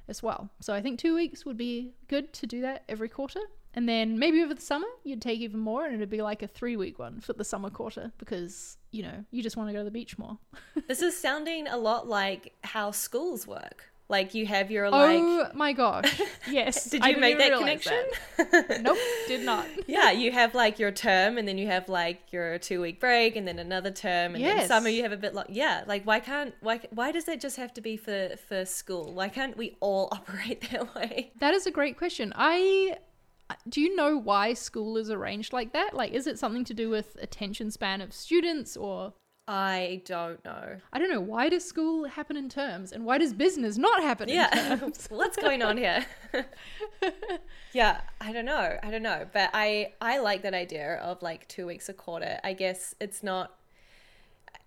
as 0.07 0.23
well. 0.23 0.49
So 0.61 0.73
I 0.73 0.81
think 0.81 0.99
two 0.99 1.15
weeks 1.15 1.45
would 1.45 1.57
be 1.57 1.93
good 2.07 2.33
to 2.33 2.47
do 2.47 2.61
that 2.61 2.83
every 2.87 3.09
quarter. 3.09 3.41
And 3.73 3.87
then 3.87 4.17
maybe 4.17 4.41
over 4.41 4.55
the 4.55 4.61
summer, 4.61 4.87
you'd 5.03 5.21
take 5.21 5.39
even 5.39 5.59
more 5.59 5.85
and 5.85 5.95
it'd 5.95 6.09
be 6.09 6.21
like 6.21 6.41
a 6.41 6.47
three 6.47 6.75
week 6.75 6.97
one 6.97 7.19
for 7.19 7.33
the 7.33 7.43
summer 7.43 7.69
quarter 7.69 8.11
because, 8.17 8.77
you 8.91 9.03
know, 9.03 9.23
you 9.29 9.43
just 9.43 9.55
want 9.55 9.69
to 9.69 9.73
go 9.73 9.79
to 9.79 9.85
the 9.85 9.91
beach 9.91 10.17
more. 10.17 10.37
This 10.87 11.01
is 11.01 11.19
sounding 11.19 11.67
a 11.67 11.77
lot 11.77 12.07
like 12.07 12.53
how 12.63 12.91
schools 12.91 13.45
work. 13.45 13.91
Like 14.09 14.33
you 14.33 14.45
have 14.45 14.71
your 14.71 14.85
oh 14.85 14.89
like. 14.91 15.19
oh 15.19 15.47
my 15.53 15.73
gosh. 15.73 16.21
Yes. 16.49 16.89
Did 16.89 17.03
you 17.03 17.17
make 17.17 17.37
that 17.39 17.57
connection? 17.57 18.05
that. 18.37 18.79
Nope, 18.81 18.97
did 19.27 19.43
not. 19.43 19.67
yeah, 19.87 20.11
you 20.11 20.31
have 20.31 20.55
like 20.55 20.79
your 20.79 20.91
term, 20.91 21.37
and 21.37 21.45
then 21.45 21.57
you 21.57 21.67
have 21.67 21.89
like 21.89 22.31
your 22.31 22.57
two 22.57 22.79
week 22.79 23.01
break, 23.01 23.35
and 23.35 23.45
then 23.45 23.59
another 23.59 23.91
term, 23.91 24.33
and 24.35 24.43
then 24.43 24.57
Yes. 24.57 24.69
summer 24.69 24.87
you 24.87 25.03
have 25.03 25.11
a 25.11 25.17
bit 25.17 25.33
like 25.33 25.47
yeah. 25.49 25.83
Like 25.85 26.05
why 26.05 26.21
can't 26.21 26.53
why 26.61 26.79
why 26.91 27.11
does 27.11 27.27
it 27.27 27.41
just 27.41 27.57
have 27.57 27.73
to 27.73 27.81
be 27.81 27.97
for 27.97 28.29
for 28.47 28.63
school? 28.63 29.13
Why 29.13 29.27
can't 29.27 29.57
we 29.57 29.75
all 29.81 30.07
operate 30.13 30.69
that 30.71 30.95
way? 30.95 31.33
That 31.39 31.53
is 31.53 31.67
a 31.67 31.71
great 31.71 31.97
question. 31.97 32.31
I 32.35 32.97
do 33.67 33.81
you 33.81 33.93
know 33.95 34.17
why 34.17 34.53
school 34.53 34.95
is 34.97 35.09
arranged 35.09 35.51
like 35.51 35.73
that? 35.73 35.93
Like 35.93 36.13
is 36.13 36.27
it 36.27 36.39
something 36.39 36.63
to 36.65 36.73
do 36.73 36.89
with 36.89 37.17
attention 37.21 37.71
span 37.71 37.99
of 37.99 38.13
students 38.13 38.77
or 38.77 39.13
I 39.49 40.01
don't 40.05 40.43
know. 40.43 40.77
I 40.91 40.99
don't 40.99 41.09
know, 41.09 41.21
why 41.21 41.47
does 41.47 41.63
school 41.63 42.03
happen 42.05 42.35
in 42.35 42.49
terms 42.49 42.91
and 42.91 43.05
why 43.05 43.17
does 43.17 43.33
business 43.33 43.77
not 43.77 44.01
happen 44.03 44.27
in 44.27 44.35
Yeah, 44.35 44.49
terms? 44.49 45.07
what's 45.09 45.37
going 45.37 45.63
on 45.63 45.77
here? 45.77 46.05
yeah, 47.73 48.01
I 48.19 48.33
don't 48.33 48.45
know. 48.45 48.77
I 48.83 48.91
don't 48.91 49.03
know, 49.03 49.25
but 49.31 49.49
I 49.53 49.93
I 50.01 50.19
like 50.19 50.41
that 50.41 50.53
idea 50.53 50.95
of 50.95 51.21
like 51.21 51.47
two 51.47 51.65
weeks 51.65 51.87
a 51.89 51.93
quarter. 51.93 52.39
I 52.43 52.53
guess 52.53 52.93
it's 52.99 53.23
not. 53.23 53.53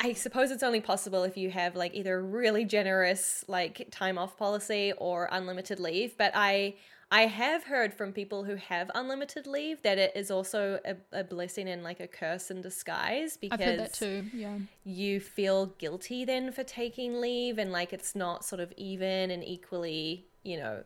I 0.03 0.15
suppose 0.15 0.51
it's 0.51 0.63
only 0.63 0.81
possible 0.81 1.25
if 1.25 1.37
you 1.37 1.51
have 1.51 1.77
like 1.77 1.95
either 1.95 2.19
a 2.19 2.23
really 2.23 2.65
generous 2.65 3.45
like 3.49 3.89
time 3.91 4.17
off 4.17 4.39
policy 4.39 4.93
or 4.97 5.29
unlimited 5.31 5.79
leave. 5.79 6.17
But 6.17 6.33
I 6.35 6.77
I 7.13 7.23
have 7.23 7.65
heard 7.65 7.93
from 7.93 8.13
people 8.13 8.45
who 8.45 8.55
have 8.55 8.91
unlimited 8.95 9.47
leave 9.47 9.83
that 9.83 9.99
it 9.99 10.13
is 10.15 10.31
also 10.31 10.79
a, 10.85 10.97
a 11.13 11.25
blessing 11.25 11.69
and 11.69 11.83
like 11.83 11.99
a 11.99 12.07
curse 12.07 12.51
in 12.51 12.61
disguise 12.61 13.37
because 13.37 13.61
I've 13.61 13.67
heard 13.67 13.81
that 13.81 13.95
too. 13.95 14.27
Yeah. 14.33 14.59
you 14.85 15.19
feel 15.19 15.67
guilty 15.67 16.25
then 16.25 16.53
for 16.53 16.63
taking 16.63 17.21
leave 17.21 17.59
and 17.59 17.73
like 17.73 17.93
it's 17.93 18.15
not 18.15 18.45
sort 18.45 18.61
of 18.61 18.73
even 18.77 19.31
and 19.31 19.43
equally 19.43 20.27
you 20.45 20.57
know 20.57 20.85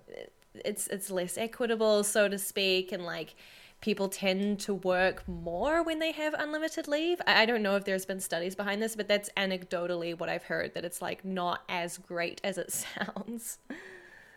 it's 0.65 0.87
it's 0.89 1.11
less 1.11 1.37
equitable 1.37 2.03
so 2.05 2.29
to 2.29 2.39
speak 2.39 2.93
and 2.93 3.05
like 3.05 3.35
people 3.81 4.09
tend 4.09 4.59
to 4.61 4.73
work 4.73 5.27
more 5.29 5.83
when 5.83 5.99
they 5.99 6.13
have 6.13 6.35
unlimited 6.35 6.89
leave 6.89 7.21
i 7.27 7.43
I 7.43 7.47
don't 7.47 7.63
know 7.63 7.77
if 7.77 7.85
there's 7.85 8.07
been 8.07 8.21
studies 8.21 8.55
behind 8.55 8.81
this 8.81 8.97
but 8.97 9.09
that's 9.09 9.29
anecdotally 9.37 10.19
what 10.19 10.29
i've 10.29 10.45
heard 10.45 10.75
that 10.75 10.85
it's 10.85 11.03
like 11.03 11.25
not 11.25 11.63
as 11.69 11.99
great 11.99 12.41
as 12.43 12.57
it 12.57 12.73
sounds 12.97 13.59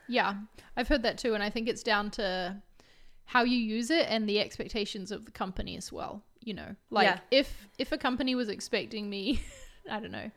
Yeah, 0.10 0.36
I've 0.76 0.88
heard 0.88 1.04
that 1.04 1.18
too, 1.18 1.34
and 1.34 1.44
I 1.44 1.50
think 1.50 1.68
it's 1.68 1.84
down 1.84 2.12
to 2.12 2.58
how 3.26 3.44
you 3.44 3.58
use 3.58 3.90
it 3.92 4.08
and 4.10 4.28
the 4.28 4.40
expectations 4.40 5.12
of 5.12 5.26
the 5.26 5.32
company 5.32 5.76
as 5.78 5.92
well. 5.92 6.24
You 6.44 6.54
know, 6.54 6.76
like 6.90 7.06
Yeah. 7.08 7.20
if 7.32 7.68
if 7.78 7.92
a 7.92 7.98
company 7.98 8.36
was 8.36 8.48
expecting 8.50 9.10
me, 9.10 9.42
I 9.92 10.00
don't 10.00 10.12
know, 10.12 10.32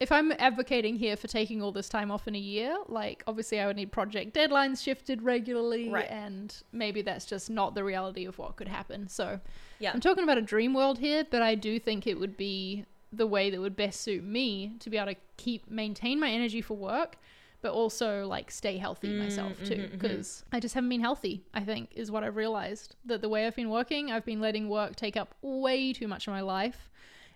if 0.00 0.12
I'm 0.12 0.32
advocating 0.32 0.96
here 0.96 1.16
for 1.16 1.28
taking 1.28 1.62
all 1.62 1.72
this 1.72 1.88
time 1.88 2.10
off 2.10 2.28
in 2.28 2.34
a 2.34 2.38
year, 2.38 2.76
like 2.88 3.22
obviously 3.26 3.58
I 3.60 3.66
would 3.66 3.76
need 3.76 3.90
project 3.90 4.34
deadlines 4.34 4.82
shifted 4.82 5.22
regularly, 5.22 5.88
Right. 5.88 6.10
and 6.10 6.54
maybe 6.72 7.00
that's 7.00 7.24
just 7.24 7.48
not 7.48 7.74
the 7.74 7.84
reality 7.84 8.26
of 8.26 8.38
what 8.38 8.56
could 8.56 8.68
happen. 8.68 9.08
So 9.08 9.40
yeah 9.78 9.92
I'm 9.94 10.00
talking 10.00 10.24
about 10.24 10.36
a 10.36 10.42
dream 10.42 10.74
world 10.74 10.98
here, 10.98 11.24
but 11.30 11.40
I 11.40 11.54
do 11.54 11.78
think 11.78 12.06
it 12.06 12.18
would 12.20 12.36
be 12.36 12.84
the 13.12 13.26
way 13.26 13.48
that 13.48 13.60
would 13.60 13.76
best 13.76 14.00
suit 14.02 14.24
me 14.24 14.72
to 14.80 14.90
be 14.90 14.98
able 14.98 15.12
to 15.14 15.18
keep 15.38 15.70
maintain 15.70 16.18
my 16.20 16.28
energy 16.30 16.60
for 16.60 16.76
work, 16.76 17.16
but 17.64 17.72
also 17.72 18.26
like 18.26 18.50
stay 18.50 18.76
healthy 18.76 19.08
mm, 19.08 19.20
myself 19.20 19.54
mm-hmm, 19.54 19.64
too. 19.64 19.74
Mm-hmm. 19.74 19.96
Because 19.96 20.44
I 20.52 20.60
just 20.60 20.74
haven't 20.74 20.90
been 20.90 21.00
healthy. 21.00 21.46
I 21.54 21.62
think 21.62 21.88
is 21.96 22.10
what 22.10 22.22
I've 22.22 22.36
realized 22.36 22.94
that 23.06 23.22
the 23.22 23.28
way 23.30 23.46
I've 23.46 23.56
been 23.56 23.70
working, 23.70 24.12
I've 24.12 24.26
been 24.26 24.42
letting 24.42 24.68
work 24.68 24.96
take 24.96 25.16
up 25.16 25.34
way 25.40 25.94
too 25.94 26.06
much 26.06 26.26
of 26.28 26.34
my 26.34 26.42
life, 26.42 26.90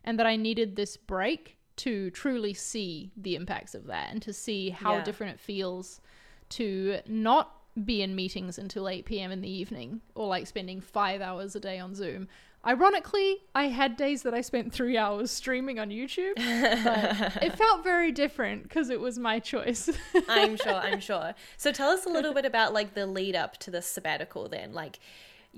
and 0.05 0.19
that 0.19 0.27
I 0.27 0.37
needed 0.37 0.77
this 0.77 0.99
break 0.99 1.57
to 1.77 2.11
truly 2.11 2.53
see 2.53 3.11
the 3.17 3.37
impacts 3.37 3.75
of 3.75 3.87
that 3.87 4.13
and 4.13 4.21
to 4.21 4.35
see 4.35 4.69
how 4.69 4.97
Yeah. 4.97 5.05
different 5.05 5.33
it 5.37 5.41
feels 5.41 6.03
to 6.51 6.99
not 7.07 7.58
be 7.85 8.03
in 8.03 8.15
meetings 8.15 8.59
until 8.59 8.89
8 8.89 9.05
p.m. 9.05 9.31
in 9.31 9.41
the 9.41 9.51
evening 9.51 10.01
or 10.15 10.27
like 10.27 10.47
spending 10.47 10.81
five 10.81 11.21
hours 11.21 11.55
a 11.55 11.61
day 11.61 11.79
on 11.79 11.95
Zoom. 11.95 12.29
Ironically, 12.67 13.39
I 13.55 13.69
had 13.69 13.97
days 13.97 14.23
that 14.25 14.35
I 14.35 14.41
spent 14.41 14.73
three 14.73 14.99
hours 14.99 15.31
streaming 15.31 15.79
on 15.79 15.91
YouTube, 15.91 16.35
but 16.35 17.43
it 17.43 17.57
felt 17.57 17.85
very 17.85 18.11
different 18.11 18.65
because 18.65 18.91
it 18.91 19.01
was 19.01 19.19
my 19.19 19.39
choice. 19.39 19.89
I'm 20.29 20.57
sure, 20.57 20.75
I'm 20.75 21.01
sure. 21.11 21.35
So 21.57 21.71
tell 21.71 21.91
us 21.91 22.05
a 22.05 22.09
little 22.09 22.35
bit 22.35 22.45
about 22.45 22.75
like 22.75 22.95
the 22.95 23.07
lead 23.07 23.37
up 23.37 23.59
to 23.59 23.71
the 23.71 23.81
sabbatical 23.81 24.49
then. 24.49 24.73
Like, 24.73 24.99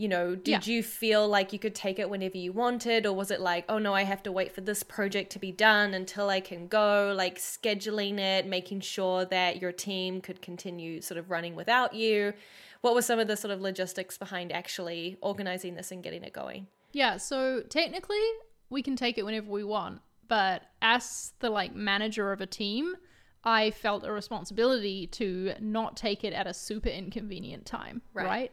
you 0.00 0.08
know, 0.08 0.34
did 0.34 0.66
Yeah. 0.66 0.72
you 0.72 0.82
feel 0.82 1.28
like 1.28 1.52
you 1.52 1.58
could 1.58 1.74
take 1.74 1.98
it 1.98 2.08
whenever 2.08 2.38
you 2.38 2.52
wanted 2.52 3.04
or 3.04 3.12
was 3.12 3.30
it 3.30 3.40
like, 3.40 3.64
oh 3.68 3.78
no, 3.78 3.92
I 3.94 4.04
have 4.04 4.22
to 4.22 4.32
wait 4.32 4.50
for 4.52 4.62
this 4.62 4.82
project 4.82 5.30
to 5.32 5.38
be 5.38 5.52
done 5.52 5.92
until 5.94 6.30
I 6.30 6.40
can 6.40 6.66
go, 6.68 7.12
like 7.16 7.36
scheduling 7.38 8.18
it, 8.18 8.46
making 8.46 8.80
sure 8.80 9.26
that 9.26 9.60
your 9.60 9.72
team 9.72 10.20
could 10.22 10.40
continue 10.40 11.00
sort 11.02 11.18
of 11.18 11.30
running 11.30 11.54
without 11.54 11.92
you? 11.94 12.32
What 12.80 12.94
were 12.94 13.02
some 13.02 13.18
of 13.18 13.28
the 13.28 13.36
sort 13.36 13.52
of 13.52 13.60
logistics 13.60 14.16
behind 14.16 14.52
actually 14.52 15.18
organizing 15.20 15.74
this 15.74 15.90
and 15.92 16.02
getting 16.02 16.24
it 16.24 16.32
going? 16.32 16.66
yeah, 16.92 17.18
so 17.18 17.62
technically 17.68 18.26
we 18.70 18.82
can 18.82 18.96
take 18.96 19.18
it 19.18 19.24
whenever 19.24 19.48
we 19.50 19.62
want, 19.64 20.00
but 20.28 20.62
as 20.82 21.32
the 21.40 21.50
like 21.50 21.74
manager 21.74 22.32
of 22.32 22.40
a 22.40 22.46
team, 22.46 22.96
I 23.44 23.70
felt 23.70 24.04
a 24.06 24.10
responsibility 24.12 25.06
to 25.08 25.52
not 25.60 25.96
take 25.96 26.24
it 26.24 26.32
at 26.32 26.46
a 26.46 26.54
super 26.54 26.88
inconvenient 26.88 27.66
time, 27.66 28.02
Right. 28.14 28.26
right? 28.26 28.52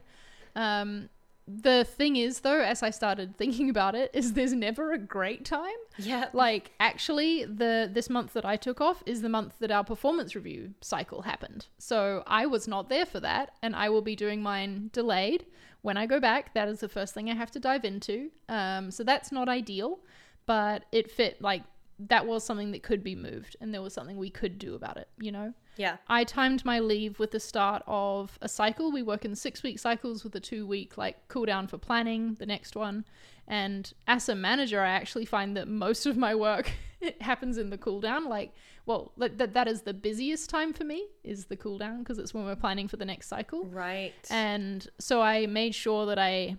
Um, 0.56 1.10
the 1.48 1.86
thing 1.86 2.18
is, 2.18 2.42
though, 2.42 2.60
as 2.60 2.84
I 2.84 2.90
started 2.90 3.38
thinking 3.38 3.70
about 3.70 3.96
it, 3.96 4.12
is 4.14 4.34
there's 4.34 4.54
never 4.54 4.92
a 4.92 4.98
great 4.98 5.46
time. 5.46 5.78
Yeah. 5.98 6.26
Like 6.34 6.72
actually, 6.80 7.46
the 7.46 7.90
this 7.92 8.10
month 8.10 8.34
that 8.34 8.46
I 8.46 8.58
took 8.58 8.82
off 8.82 9.02
is 9.06 9.22
the 9.22 9.30
month 9.30 9.54
that 9.60 9.72
our 9.72 9.84
performance 9.84 10.36
review 10.36 10.74
cycle 10.82 11.22
happened. 11.22 11.68
So 11.78 12.24
I 12.28 12.46
was 12.46 12.68
not 12.68 12.90
there 12.90 13.06
for 13.06 13.22
that, 13.22 13.52
and 13.62 13.76
I 13.76 13.90
will 13.90 14.02
be 14.02 14.16
doing 14.16 14.42
mine 14.42 14.90
delayed. 14.92 15.46
When 15.82 15.96
I 15.96 16.06
go 16.06 16.20
back, 16.20 16.54
that 16.54 16.68
is 16.68 16.82
the 16.82 16.90
first 16.90 17.14
thing 17.14 17.30
I 17.30 17.36
have 17.36 17.52
to 17.52 17.60
dive 17.60 17.86
into. 17.86 18.30
Um, 18.50 18.92
so 18.92 19.04
that's 19.04 19.32
not 19.32 19.48
ideal, 19.48 20.00
but 20.46 20.84
it 20.92 21.10
fit 21.10 21.42
like 21.42 21.64
that 22.00 22.26
was 22.26 22.44
something 22.44 22.72
that 22.72 22.84
could 22.84 23.04
be 23.04 23.16
moved, 23.16 23.56
and 23.60 23.74
there 23.74 23.82
was 23.82 23.94
something 23.94 24.18
we 24.18 24.30
could 24.30 24.60
do 24.60 24.76
about 24.76 24.98
it. 24.98 25.08
You 25.20 25.32
know. 25.32 25.54
Yeah. 25.78 25.98
I 26.08 26.24
timed 26.24 26.66
my 26.66 26.80
leave 26.80 27.20
with 27.20 27.32
the 27.32 27.40
start 27.40 27.84
of 27.86 28.38
a 28.42 28.50
cycle. 28.50 28.92
We 28.92 29.04
work 29.04 29.26
in 29.26 29.36
six 29.36 29.64
week 29.64 29.80
cycles 29.80 30.24
with 30.24 30.36
a 30.36 30.40
two 30.40 30.66
week 30.66 30.98
like 30.98 31.28
cool 31.28 31.46
down 31.46 31.68
for 31.68 31.78
planning, 31.78 32.36
the 32.40 32.46
next 32.46 32.76
one. 32.76 33.06
And 33.48 33.92
as 34.08 34.28
a 34.28 34.36
manager, 34.36 34.82
I 34.82 34.90
actually 34.90 35.26
find 35.26 35.56
that 35.56 35.68
most 35.68 36.06
of 36.06 36.18
my 36.18 36.36
work 36.36 36.72
it 37.02 37.22
happens 37.22 37.58
in 37.58 37.70
the 37.70 37.78
cool 37.78 38.02
down. 38.02 38.26
Like, 38.26 38.54
well, 38.86 39.12
that 39.18 39.54
that 39.54 39.68
is 39.68 39.82
the 39.82 39.94
busiest 39.94 40.50
time 40.50 40.74
for 40.74 40.84
me 40.84 41.08
is 41.24 41.46
the 41.46 41.56
cool 41.56 41.78
down 41.78 42.00
because 42.00 42.18
it's 42.18 42.34
when 42.34 42.46
we're 42.46 42.56
planning 42.56 42.88
for 42.88 42.98
the 42.98 43.06
next 43.06 43.28
cycle. 43.28 43.66
Right. 43.66 44.14
And 44.30 44.88
so 45.00 45.22
I 45.22 45.46
made 45.46 45.76
sure 45.76 46.06
that 46.08 46.20
I 46.20 46.58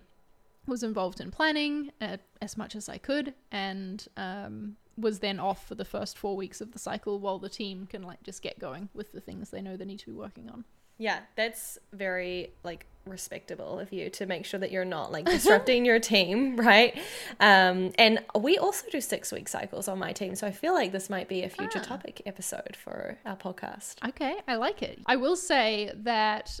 was 0.65 0.83
involved 0.83 1.19
in 1.19 1.31
planning 1.31 1.91
uh, 1.99 2.17
as 2.41 2.55
much 2.55 2.75
as 2.75 2.87
I 2.89 2.99
could 2.99 3.33
and 3.51 4.07
um, 4.17 4.75
was 4.99 5.19
then 5.19 5.39
off 5.39 5.67
for 5.67 5.75
the 5.75 5.85
first 5.85 6.17
four 6.17 6.35
weeks 6.35 6.61
of 6.61 6.71
the 6.71 6.79
cycle 6.79 7.19
while 7.19 7.39
the 7.39 7.49
team 7.49 7.87
can 7.89 8.03
like 8.03 8.21
just 8.23 8.41
get 8.41 8.59
going 8.59 8.89
with 8.93 9.11
the 9.11 9.21
things 9.21 9.49
they 9.49 9.61
know 9.61 9.77
they 9.77 9.85
need 9.85 9.99
to 9.99 10.07
be 10.07 10.11
working 10.13 10.49
on. 10.49 10.65
Yeah, 10.97 11.19
that's 11.35 11.77
very 11.93 12.51
like 12.63 12.85
respectable 13.05 13.79
of 13.79 13.93
you 13.93 14.09
to 14.11 14.25
make 14.25 14.45
sure 14.45 14.59
that 14.59 14.69
you're 14.69 14.83
not 14.83 15.11
like 15.13 15.25
disrupting 15.25 15.85
your 15.85 15.99
team, 15.99 16.57
right? 16.71 16.93
Um, 17.39 17.91
and 17.97 18.19
we 18.37 18.57
also 18.57 18.85
do 18.91 18.99
six 18.99 19.31
week 19.31 19.47
cycles 19.47 19.87
on 19.87 19.97
my 19.97 20.11
team, 20.11 20.35
so 20.35 20.45
I 20.45 20.51
feel 20.51 20.73
like 20.73 20.91
this 20.91 21.09
might 21.09 21.29
be 21.29 21.43
a 21.43 21.49
future 21.49 21.79
Ah. 21.79 21.83
topic 21.83 22.21
episode 22.25 22.75
for 22.75 23.17
our 23.25 23.37
podcast. 23.37 24.05
Okay, 24.09 24.35
I 24.47 24.55
like 24.57 24.81
it. 24.83 24.99
I 25.05 25.15
will 25.15 25.37
say 25.37 25.91
that 25.95 26.59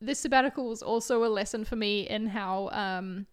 this 0.00 0.18
sabbatical 0.18 0.68
was 0.68 0.82
also 0.82 1.24
a 1.24 1.28
lesson 1.28 1.64
for 1.64 1.76
me 1.76 2.08
in 2.08 2.26
how 2.26 2.68
um 2.70 3.26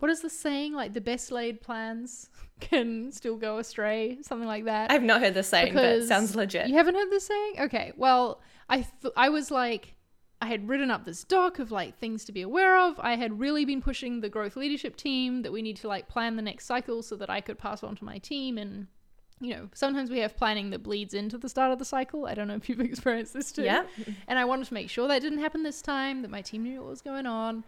what 0.00 0.10
is 0.10 0.20
the 0.20 0.30
saying 0.30 0.72
like 0.72 0.92
the 0.92 1.00
best 1.00 1.30
laid 1.30 1.60
plans 1.60 2.28
can 2.60 3.10
still 3.12 3.36
go 3.36 3.58
astray 3.58 4.18
something 4.22 4.48
like 4.48 4.64
that 4.64 4.90
I've 4.90 5.02
not 5.02 5.20
heard 5.20 5.34
the 5.34 5.42
saying, 5.42 5.74
but 5.74 5.84
it 5.84 6.08
sounds 6.08 6.34
legit. 6.34 6.68
You 6.68 6.74
haven't 6.74 6.94
heard 6.94 7.10
the 7.10 7.20
saying? 7.20 7.54
Okay. 7.60 7.92
Well, 7.96 8.40
I 8.68 8.76
th- 8.76 9.14
I 9.16 9.28
was 9.28 9.50
like 9.50 9.94
I 10.42 10.46
had 10.46 10.68
written 10.68 10.90
up 10.90 11.04
this 11.04 11.22
doc 11.24 11.58
of 11.58 11.70
like 11.70 11.98
things 11.98 12.24
to 12.24 12.32
be 12.32 12.42
aware 12.42 12.78
of. 12.78 12.98
I 12.98 13.16
had 13.16 13.38
really 13.38 13.64
been 13.64 13.82
pushing 13.82 14.20
the 14.20 14.28
growth 14.28 14.56
leadership 14.56 14.96
team 14.96 15.42
that 15.42 15.52
we 15.52 15.60
need 15.60 15.76
to 15.78 15.88
like 15.88 16.08
plan 16.08 16.36
the 16.36 16.42
next 16.42 16.66
cycle 16.66 17.02
so 17.02 17.16
that 17.16 17.28
I 17.28 17.40
could 17.40 17.58
pass 17.58 17.82
on 17.82 17.94
to 17.96 18.04
my 18.04 18.18
team 18.18 18.58
and 18.58 18.86
you 19.42 19.54
know, 19.54 19.70
sometimes 19.72 20.10
we 20.10 20.18
have 20.18 20.36
planning 20.36 20.68
that 20.70 20.82
bleeds 20.82 21.14
into 21.14 21.38
the 21.38 21.48
start 21.48 21.72
of 21.72 21.78
the 21.78 21.84
cycle. 21.84 22.26
I 22.26 22.34
don't 22.34 22.46
know 22.46 22.56
if 22.56 22.68
you've 22.68 22.80
experienced 22.92 23.32
this 23.32 23.50
too. 23.52 23.62
Yeah. 23.62 23.84
And 24.28 24.38
I 24.38 24.44
wanted 24.44 24.66
to 24.66 24.74
make 24.74 24.90
sure 24.90 25.08
that 25.08 25.22
didn't 25.22 25.38
happen 25.38 25.62
this 25.62 25.80
time, 25.80 26.20
that 26.22 26.30
my 26.30 26.42
team 26.42 26.62
knew 26.62 26.80
what 26.80 26.90
was 26.90 27.00
going 27.00 27.26
on. 27.26 27.64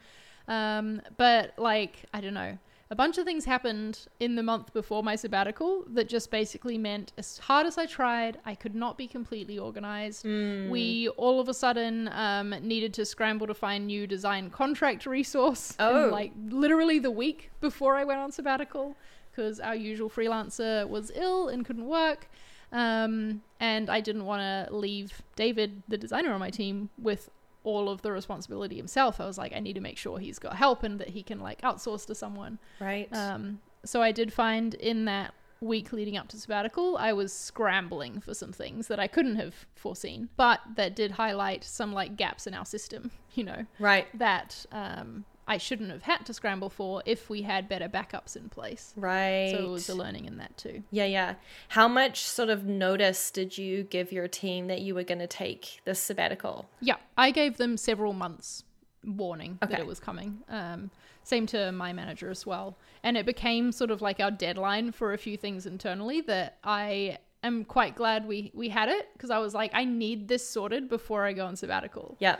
Um, 0.48 1.00
but 1.16 1.54
like, 1.58 2.04
I 2.12 2.20
don't 2.20 2.34
know. 2.34 2.58
A 2.90 2.94
bunch 2.94 3.16
of 3.16 3.24
things 3.24 3.46
happened 3.46 4.06
in 4.20 4.34
the 4.34 4.42
month 4.42 4.74
before 4.74 5.02
my 5.02 5.16
sabbatical 5.16 5.84
that 5.94 6.10
just 6.10 6.30
basically 6.30 6.76
meant 6.76 7.14
as 7.16 7.38
hard 7.38 7.66
as 7.66 7.78
I 7.78 7.86
tried, 7.86 8.38
I 8.44 8.54
could 8.54 8.74
not 8.74 8.98
be 8.98 9.06
completely 9.08 9.58
organized. 9.58 10.26
Mm. 10.26 10.68
We 10.68 11.08
all 11.16 11.40
of 11.40 11.48
a 11.48 11.54
sudden 11.54 12.10
um, 12.12 12.50
needed 12.60 12.92
to 12.94 13.06
scramble 13.06 13.46
to 13.46 13.54
find 13.54 13.86
new 13.86 14.06
design 14.06 14.50
contract 14.50 15.06
resource. 15.06 15.74
in, 15.80 15.86
Oh. 15.86 16.08
like 16.12 16.32
literally 16.50 16.98
the 16.98 17.10
week 17.10 17.50
before 17.62 17.96
I 17.96 18.04
went 18.04 18.20
on 18.20 18.30
sabbatical 18.30 18.94
because 19.30 19.58
our 19.58 19.74
usual 19.74 20.10
freelancer 20.10 20.86
was 20.86 21.10
ill 21.14 21.48
and 21.48 21.64
couldn't 21.64 21.86
work. 21.86 22.28
Um, 22.72 23.40
and 23.58 23.88
I 23.88 24.00
didn't 24.00 24.26
want 24.26 24.42
to 24.42 24.74
leave 24.74 25.22
David, 25.34 25.82
the 25.88 25.96
designer 25.96 26.32
on 26.34 26.40
my 26.40 26.50
team, 26.50 26.90
with 26.98 27.30
all 27.64 27.88
of 27.88 28.02
the 28.02 28.12
responsibility 28.12 28.76
himself. 28.76 29.20
I 29.20 29.26
was 29.26 29.38
like, 29.38 29.52
I 29.54 29.60
need 29.60 29.74
to 29.74 29.80
make 29.80 29.98
sure 29.98 30.18
he's 30.18 30.38
got 30.38 30.56
help 30.56 30.82
and 30.82 30.98
that 30.98 31.10
he 31.10 31.22
can 31.22 31.40
like 31.40 31.60
outsource 31.62 32.06
to 32.06 32.14
someone. 32.14 32.58
Right. 32.80 33.08
Um, 33.12 33.60
so 33.84 34.02
I 34.02 34.12
did 34.12 34.32
find 34.32 34.74
in 34.74 35.04
that 35.06 35.34
week 35.60 35.92
leading 35.92 36.16
up 36.16 36.28
to 36.28 36.36
sabbatical, 36.36 36.96
I 36.98 37.12
was 37.12 37.32
scrambling 37.32 38.20
for 38.20 38.34
some 38.34 38.52
things 38.52 38.88
that 38.88 38.98
I 38.98 39.06
couldn't 39.06 39.36
have 39.36 39.66
foreseen, 39.74 40.28
but 40.36 40.60
that 40.74 40.96
did 40.96 41.12
highlight 41.12 41.64
some 41.64 41.92
like 41.92 42.16
gaps 42.16 42.46
in 42.46 42.54
our 42.54 42.66
system, 42.66 43.10
you 43.34 43.44
know, 43.44 43.64
right. 43.78 44.06
that 44.18 44.66
um, 44.72 45.24
I 45.52 45.58
shouldn't 45.58 45.90
have 45.90 46.02
had 46.02 46.24
to 46.24 46.32
scramble 46.32 46.70
for 46.70 47.02
if 47.04 47.28
we 47.28 47.42
had 47.42 47.68
better 47.68 47.86
backups 47.86 48.36
in 48.36 48.48
place. 48.48 48.94
Right. 48.96 49.50
So 49.52 49.66
it 49.66 49.68
was 49.68 49.86
a 49.90 49.94
learning 49.94 50.24
in 50.24 50.38
that 50.38 50.56
too. 50.56 50.82
Yeah, 50.90 51.04
yeah. 51.04 51.34
How 51.68 51.88
much 51.88 52.22
sort 52.22 52.48
of 52.48 52.64
notice 52.64 53.30
did 53.30 53.58
you 53.58 53.82
give 53.82 54.12
your 54.12 54.28
team 54.28 54.68
that 54.68 54.80
you 54.80 54.94
were 54.94 55.02
going 55.04 55.18
to 55.18 55.26
take 55.26 55.82
this 55.84 55.98
sabbatical? 55.98 56.70
Yeah, 56.80 56.96
I 57.18 57.32
gave 57.32 57.58
them 57.58 57.76
several 57.76 58.14
months 58.14 58.64
warning 59.04 59.58
Okay. 59.62 59.72
that 59.72 59.80
it 59.80 59.86
was 59.86 60.00
coming. 60.00 60.38
Um, 60.48 60.90
same 61.22 61.44
to 61.48 61.70
my 61.70 61.92
manager 61.92 62.30
as 62.30 62.46
well. 62.46 62.78
And 63.02 63.18
it 63.18 63.26
became 63.26 63.72
sort 63.72 63.90
of 63.90 64.00
like 64.00 64.20
our 64.20 64.30
deadline 64.30 64.90
for 64.90 65.12
a 65.12 65.18
few 65.18 65.36
things 65.36 65.66
internally 65.66 66.22
that 66.22 66.56
I 66.64 67.18
am 67.42 67.64
quite 67.64 67.96
glad 67.96 68.26
we, 68.26 68.50
we 68.54 68.68
had 68.68 68.88
it 68.88 69.08
because 69.14 69.30
I 69.30 69.38
was 69.38 69.54
like, 69.54 69.70
I 69.74 69.84
need 69.84 70.28
this 70.28 70.48
sorted 70.48 70.88
before 70.88 71.24
I 71.24 71.32
go 71.32 71.46
on 71.46 71.56
sabbatical. 71.56 72.16
Yeah. 72.20 72.36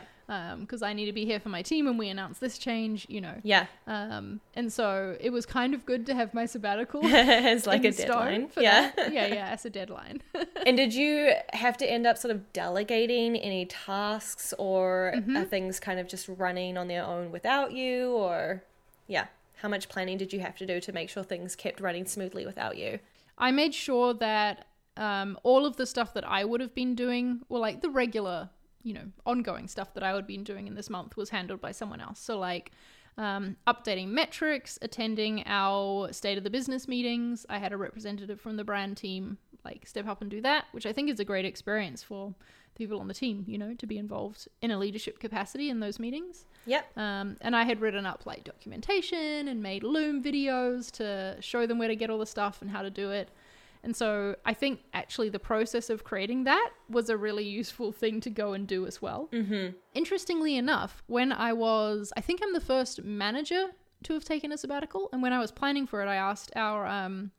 Because 0.59 0.81
I 0.81 0.93
need 0.93 1.05
to 1.05 1.13
be 1.13 1.25
here 1.25 1.39
for 1.39 1.49
my 1.49 1.61
team 1.61 1.85
when 1.85 1.97
we 1.97 2.09
announce 2.09 2.39
this 2.39 2.57
change, 2.57 3.05
you 3.07 3.21
know. 3.21 3.35
Yeah. 3.43 3.67
Um, 3.85 4.39
and 4.55 4.71
so 4.73 5.15
it 5.19 5.29
was 5.29 5.45
kind 5.45 5.75
of 5.75 5.85
good 5.85 6.05
to 6.07 6.15
have 6.15 6.33
my 6.33 6.45
sabbatical. 6.47 7.05
as 7.05 7.67
like 7.67 7.83
a 7.85 7.91
deadline. 7.91 8.47
for 8.47 8.61
Yeah. 8.61 8.91
that. 8.95 9.13
yeah, 9.13 9.27
yeah, 9.27 9.49
as 9.49 9.63
a 9.65 9.69
deadline. 9.69 10.23
and 10.65 10.75
did 10.77 10.93
you 10.95 11.33
have 11.51 11.77
to 11.77 11.85
end 11.91 12.07
up 12.07 12.17
sort 12.17 12.33
of 12.33 12.51
delegating 12.53 13.35
any 13.37 13.65
tasks 13.65 14.53
or 14.57 15.11
Mm-hmm. 15.15 15.37
are 15.37 15.45
things 15.45 15.79
kind 15.79 15.99
of 15.99 16.07
just 16.07 16.27
running 16.29 16.77
on 16.77 16.87
their 16.87 17.03
own 17.03 17.31
without 17.31 17.73
you 17.73 18.11
or 18.13 18.63
yeah, 19.07 19.25
how 19.57 19.67
much 19.69 19.87
planning 19.89 20.17
did 20.17 20.33
you 20.33 20.39
have 20.39 20.55
to 20.57 20.65
do 20.65 20.79
to 20.79 20.91
make 20.93 21.09
sure 21.09 21.23
things 21.23 21.55
kept 21.55 21.79
running 21.79 22.05
smoothly 22.05 22.45
without 22.45 22.77
you? 22.77 22.99
I 23.37 23.51
made 23.51 23.75
sure 23.75 24.13
that 24.15 24.65
um, 24.97 25.37
all 25.43 25.65
of 25.65 25.77
the 25.77 25.85
stuff 25.85 26.13
that 26.13 26.27
I 26.27 26.45
would 26.45 26.61
have 26.61 26.75
been 26.75 26.95
doing, 26.95 27.41
or 27.49 27.59
like 27.59 27.81
the 27.81 27.89
regular, 27.89 28.49
you 28.83 28.93
know, 28.93 29.05
ongoing 29.25 29.67
stuff 29.67 29.93
that 29.93 30.03
I 30.03 30.13
would 30.13 30.21
have 30.21 30.27
been 30.27 30.43
doing 30.43 30.67
in 30.67 30.75
this 30.75 30.89
month, 30.89 31.17
was 31.17 31.29
handled 31.29 31.61
by 31.61 31.71
someone 31.71 32.01
else. 32.01 32.19
So, 32.19 32.37
like, 32.37 32.71
um, 33.17 33.57
updating 33.67 34.09
metrics, 34.09 34.79
attending 34.81 35.43
our 35.45 36.11
state 36.11 36.37
of 36.37 36.43
the 36.43 36.49
business 36.49 36.87
meetings. 36.87 37.45
I 37.49 37.59
had 37.59 37.73
a 37.73 37.77
representative 37.77 38.41
from 38.41 38.57
the 38.57 38.63
brand 38.63 38.97
team 38.97 39.37
like 39.63 39.87
step 39.87 40.07
up 40.07 40.21
and 40.21 40.29
do 40.29 40.41
that, 40.41 40.65
which 40.71 40.85
I 40.85 40.93
think 40.93 41.09
is 41.09 41.19
a 41.19 41.25
great 41.25 41.45
experience 41.45 42.03
for 42.03 42.33
people 42.75 42.99
on 42.99 43.07
the 43.07 43.13
team, 43.13 43.43
you 43.47 43.57
know, 43.57 43.73
to 43.75 43.85
be 43.85 43.97
involved 43.97 44.47
in 44.61 44.71
a 44.71 44.77
leadership 44.77 45.19
capacity 45.19 45.69
in 45.69 45.79
those 45.79 45.99
meetings. 45.99 46.45
Yep. 46.65 46.97
Um, 46.97 47.37
and 47.41 47.55
I 47.55 47.63
had 47.63 47.81
written 47.81 48.05
up 48.05 48.25
like 48.25 48.43
documentation 48.43 49.47
and 49.47 49.61
made 49.61 49.83
Loom 49.83 50.23
videos 50.23 50.91
to 50.93 51.37
show 51.39 51.67
them 51.67 51.77
where 51.77 51.87
to 51.87 51.95
get 51.95 52.09
all 52.09 52.17
the 52.17 52.25
stuff 52.25 52.61
and 52.61 52.71
how 52.71 52.81
to 52.81 52.89
do 52.89 53.11
it. 53.11 53.29
And 53.83 53.95
so 53.95 54.35
I 54.45 54.53
think 54.53 54.79
actually 54.93 55.29
the 55.29 55.39
process 55.39 55.89
of 55.89 56.03
creating 56.03 56.45
that 56.45 56.69
was 56.89 57.09
a 57.09 57.17
really 57.17 57.43
useful 57.43 57.91
thing 57.91 58.21
to 58.21 58.29
go 58.29 58.53
and 58.53 58.65
do 58.65 58.85
as 58.85 59.01
well. 59.01 59.29
Mm-hmm. 59.33 59.75
Interestingly 59.93 60.55
enough, 60.55 61.03
when 61.07 61.31
I 61.33 61.51
was, 61.53 62.13
I 62.15 62.21
think 62.21 62.39
I'm 62.41 62.53
the 62.53 62.61
first 62.61 63.03
manager 63.03 63.67
to 64.03 64.13
have 64.13 64.23
taken 64.23 64.51
a 64.51 64.57
sabbatical. 64.57 65.09
And 65.11 65.21
when 65.21 65.33
I 65.33 65.39
was 65.39 65.51
planning 65.51 65.85
for 65.85 66.01
it, 66.01 66.07
I 66.07 66.15
asked 66.15 66.51
our 66.55 66.85
um, 66.87 67.31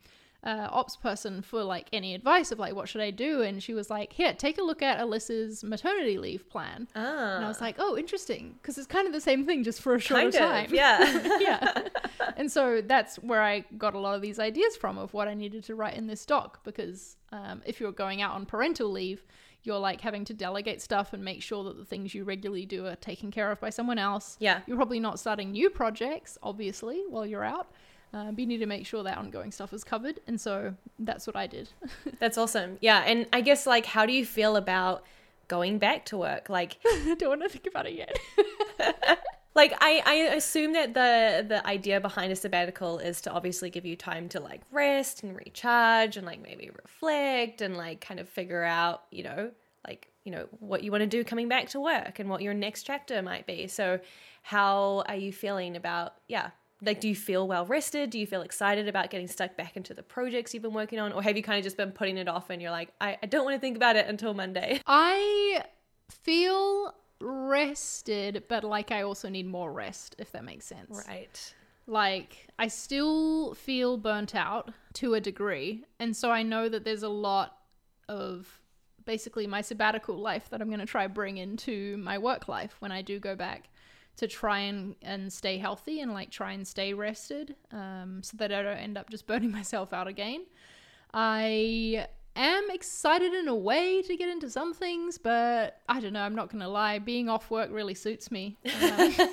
uh, 0.45 0.69
ops 0.71 0.95
person 0.97 1.41
for 1.41 1.63
like 1.63 1.89
any 1.93 2.15
advice 2.15 2.53
of 2.53 2.59
like, 2.59 2.75
what 2.75 2.89
should 2.89 3.01
I 3.01 3.11
do? 3.11 3.41
And 3.41 3.63
she 3.63 3.73
was 3.73 3.89
like, 3.89 4.13
here, 4.13 4.35
take 4.35 4.59
a 4.59 4.63
look 4.63 4.83
at 4.83 4.99
Alyssa's 4.99 5.65
maternity 5.65 6.19
leave 6.19 6.49
plan. 6.51 6.87
Ah. 6.95 7.37
And 7.37 7.45
I 7.45 7.49
was 7.49 7.63
like, 7.63 7.77
oh, 7.79 7.97
interesting. 7.97 8.55
Because 8.61 8.77
it's 8.77 8.87
kind 8.87 9.07
of 9.07 9.13
the 9.13 9.21
same 9.21 9.47
thing, 9.47 9.65
just 9.65 9.81
for 9.81 9.95
a 9.95 10.01
shorter 10.01 10.31
kind 10.31 10.35
of. 10.35 10.41
time. 10.41 10.75
Yeah. 10.75 11.39
yeah. 11.41 11.83
And 12.37 12.51
so 12.51 12.81
that's 12.81 13.17
where 13.17 13.43
I 13.43 13.65
got 13.79 13.95
a 13.95 13.99
lot 13.99 14.17
of 14.17 14.23
these 14.23 14.41
ideas 14.41 14.77
from 14.77 14.99
of 14.99 15.15
what 15.15 15.29
I 15.29 15.35
needed 15.35 15.63
to 15.65 15.77
write 15.77 15.95
in 15.95 16.09
this 16.09 16.27
doc. 16.27 16.65
Because 16.65 17.17
um, 17.31 17.63
if 17.65 17.81
you're 17.81 17.93
going 17.93 18.23
out 18.23 18.35
on 18.35 18.45
parental 18.45 18.91
leave, 18.91 19.23
you're 19.63 19.79
like 19.79 20.01
having 20.01 20.25
to 20.25 20.35
delegate 20.35 20.83
stuff 20.83 21.13
and 21.13 21.25
make 21.25 21.43
sure 21.43 21.63
that 21.65 21.77
the 21.77 21.85
things 21.85 22.13
you 22.13 22.25
regularly 22.25 22.67
do 22.67 22.87
are 22.87 22.97
taken 22.97 23.31
care 23.31 23.53
of 23.53 23.61
by 23.61 23.71
someone 23.71 23.99
else. 23.99 24.37
yeah. 24.41 24.61
You're 24.67 24.77
probably 24.77 25.01
not 25.01 25.21
starting 25.21 25.53
new 25.53 25.71
projects, 25.71 26.37
obviously, 26.43 27.05
while 27.09 27.25
you're 27.25 27.45
out. 27.45 27.69
Uh, 28.15 28.31
but 28.31 28.39
you 28.39 28.47
need 28.47 28.59
to 28.59 28.67
make 28.67 28.87
sure 28.87 29.03
that 29.03 29.19
ongoing 29.19 29.51
stuff 29.51 29.73
is 29.73 29.83
covered. 29.83 30.21
And 30.29 30.41
so 30.41 30.75
that's 31.01 31.27
what 31.27 31.35
I 31.35 31.49
did. 31.49 31.69
That's 32.21 32.39
awesome. 32.39 32.79
Yeah. 32.81 33.03
And 33.05 33.27
I 33.33 33.41
guess 33.41 33.67
like 33.67 33.87
how 33.87 34.07
do 34.07 34.13
you 34.13 34.25
feel 34.25 34.55
about 34.55 35.03
going 35.49 35.79
back 35.79 36.05
to 36.07 36.17
work? 36.17 36.49
Like 36.49 36.79
I 36.87 37.17
don't 37.19 37.29
want 37.29 37.43
to 37.43 37.49
think 37.49 37.67
about 37.67 37.87
it 37.87 37.95
yet. 37.95 38.17
like 39.57 39.75
I, 39.81 40.01
I 40.07 40.15
assume 40.37 40.75
that 40.75 40.95
the 40.95 41.45
the 41.49 41.67
idea 41.67 42.01
behind 42.01 42.31
a 42.31 42.37
sabbatical 42.37 43.01
is 43.01 43.21
to 43.23 43.33
obviously 43.33 43.69
give 43.69 43.85
you 43.85 43.97
time 43.97 44.29
to 44.29 44.39
like 44.39 44.61
rest 44.71 45.25
and 45.25 45.37
recharge 45.37 46.17
and 46.17 46.25
like 46.25 46.41
maybe 46.41 46.71
reflect 46.83 47.63
and 47.63 47.77
like 47.77 48.01
kind 48.01 48.21
of 48.21 48.29
figure 48.29 48.63
out 48.63 49.03
you 49.11 49.25
know 49.25 49.51
like 49.87 50.09
you 50.25 50.31
know 50.31 50.47
what 50.61 50.85
you 50.85 50.91
want 50.91 51.03
to 51.03 51.07
do 51.07 51.25
coming 51.25 51.49
back 51.49 51.69
to 51.71 51.81
work 51.81 52.19
and 52.19 52.31
what 52.31 52.43
your 52.43 52.55
next 52.55 52.85
chapter 52.85 53.23
might 53.23 53.47
be 53.47 53.67
so 53.67 54.01
how 54.43 55.05
are 55.07 55.17
you 55.17 55.33
feeling 55.33 55.77
about 55.77 56.15
yeah 56.29 56.51
like 56.85 57.01
do 57.01 57.09
you 57.09 57.17
feel 57.17 57.47
well 57.47 57.67
rested 57.67 58.11
do 58.11 58.19
you 58.19 58.27
feel 58.27 58.43
excited 58.43 58.89
about 58.89 59.11
getting 59.11 59.27
stuck 59.27 59.57
back 59.57 59.77
into 59.77 59.95
the 59.95 60.03
projects 60.03 60.53
you've 60.53 60.63
been 60.63 60.75
working 60.75 60.99
on 60.99 61.13
or 61.13 61.23
have 61.23 61.37
you 61.37 61.43
kind 61.43 61.59
of 61.59 61.65
just 61.65 61.77
been 61.77 61.93
putting 61.93 62.19
it 62.19 62.29
off 62.29 62.51
and 62.51 62.61
you're 62.61 62.71
like 62.71 62.91
i, 63.01 63.17
I 63.23 63.27
don't 63.27 63.45
want 63.45 63.55
to 63.55 63.61
think 63.61 63.77
about 63.77 63.97
it 63.97 64.07
until 64.07 64.35
monday 64.35 64.81
I 64.87 65.65
feel 66.11 66.95
rested, 67.21 68.45
but 68.49 68.65
like 68.65 68.91
I 68.91 69.03
also 69.03 69.29
need 69.29 69.47
more 69.47 69.73
rest, 69.73 70.17
if 70.19 70.33
that 70.33 70.45
makes 70.45 70.67
sense. 70.67 71.05
right 71.09 71.55
Like, 71.87 72.49
I 72.59 72.69
still 72.69 73.55
feel 73.55 73.97
burnt 73.97 74.35
out 74.35 74.73
to 74.95 75.15
a 75.15 75.21
degree. 75.21 75.85
And 75.99 76.17
so 76.17 76.31
I 76.31 76.43
know 76.43 76.69
that 76.69 76.85
there's 76.85 77.03
a 77.03 77.09
lot 77.09 77.59
of 78.09 78.61
basically 79.05 79.47
my 79.47 79.61
sabbatical 79.61 80.17
life 80.17 80.49
that 80.51 80.63
I'm 80.63 80.69
going 80.69 80.81
to 80.81 80.87
try 80.87 81.07
bring 81.07 81.37
into 81.37 81.99
my 81.99 82.17
work 82.17 82.49
life 82.49 82.77
when 82.79 82.91
I 82.91 83.03
do 83.03 83.19
go 83.19 83.37
back 83.37 83.69
to 84.17 84.29
try 84.29 84.61
and, 84.61 84.95
and 85.03 85.33
stay 85.33 85.59
healthy 85.59 86.01
and 86.01 86.13
like 86.13 86.31
try 86.31 86.53
and 86.53 86.67
stay 86.67 86.95
rested 86.95 87.57
um, 87.73 88.21
so 88.23 88.37
that 88.37 88.53
I 88.53 88.63
don't 88.63 88.77
end 88.77 88.97
up 88.99 89.11
just 89.11 89.27
burning 89.29 89.51
myself 89.51 89.93
out 89.93 90.07
again. 90.09 90.45
I 91.13 92.07
am 92.37 92.71
excited 92.71 93.33
in 93.33 93.49
a 93.49 93.55
way 93.55 94.03
to 94.03 94.17
get 94.17 94.29
into 94.29 94.51
some 94.51 94.75
things, 94.75 95.19
but 95.19 95.81
I 95.89 96.01
don't 96.01 96.13
know, 96.13 96.23
I'm 96.23 96.35
not 96.35 96.51
going 96.51 96.63
to 96.63 96.69
lie. 96.69 96.99
Being 96.99 97.29
off 97.29 97.51
work 97.51 97.71
really 97.73 97.95
suits 97.95 98.31
me. 98.31 98.57
Um, 98.65 99.15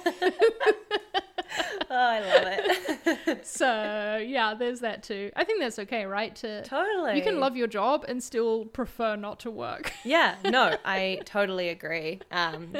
oh 1.89 1.95
i 1.95 2.19
love 2.19 2.43
it 2.45 3.45
so 3.45 4.23
yeah, 4.25 4.53
there's 4.53 4.79
that 4.79 5.03
too. 5.03 5.31
I 5.35 5.43
think 5.43 5.59
that's 5.59 5.79
okay, 5.79 6.05
right? 6.05 6.35
To 6.37 6.63
totally 6.63 7.17
you 7.17 7.23
can 7.23 7.39
love 7.39 7.57
your 7.57 7.67
job 7.67 8.05
and 8.07 8.21
still 8.23 8.65
prefer 8.65 9.15
not 9.15 9.39
to 9.41 9.51
work. 9.51 9.91
Yeah, 10.03 10.35
no, 10.45 10.75
I 10.85 11.21
totally 11.25 11.69
agree. 11.69 12.21
Um, 12.31 12.73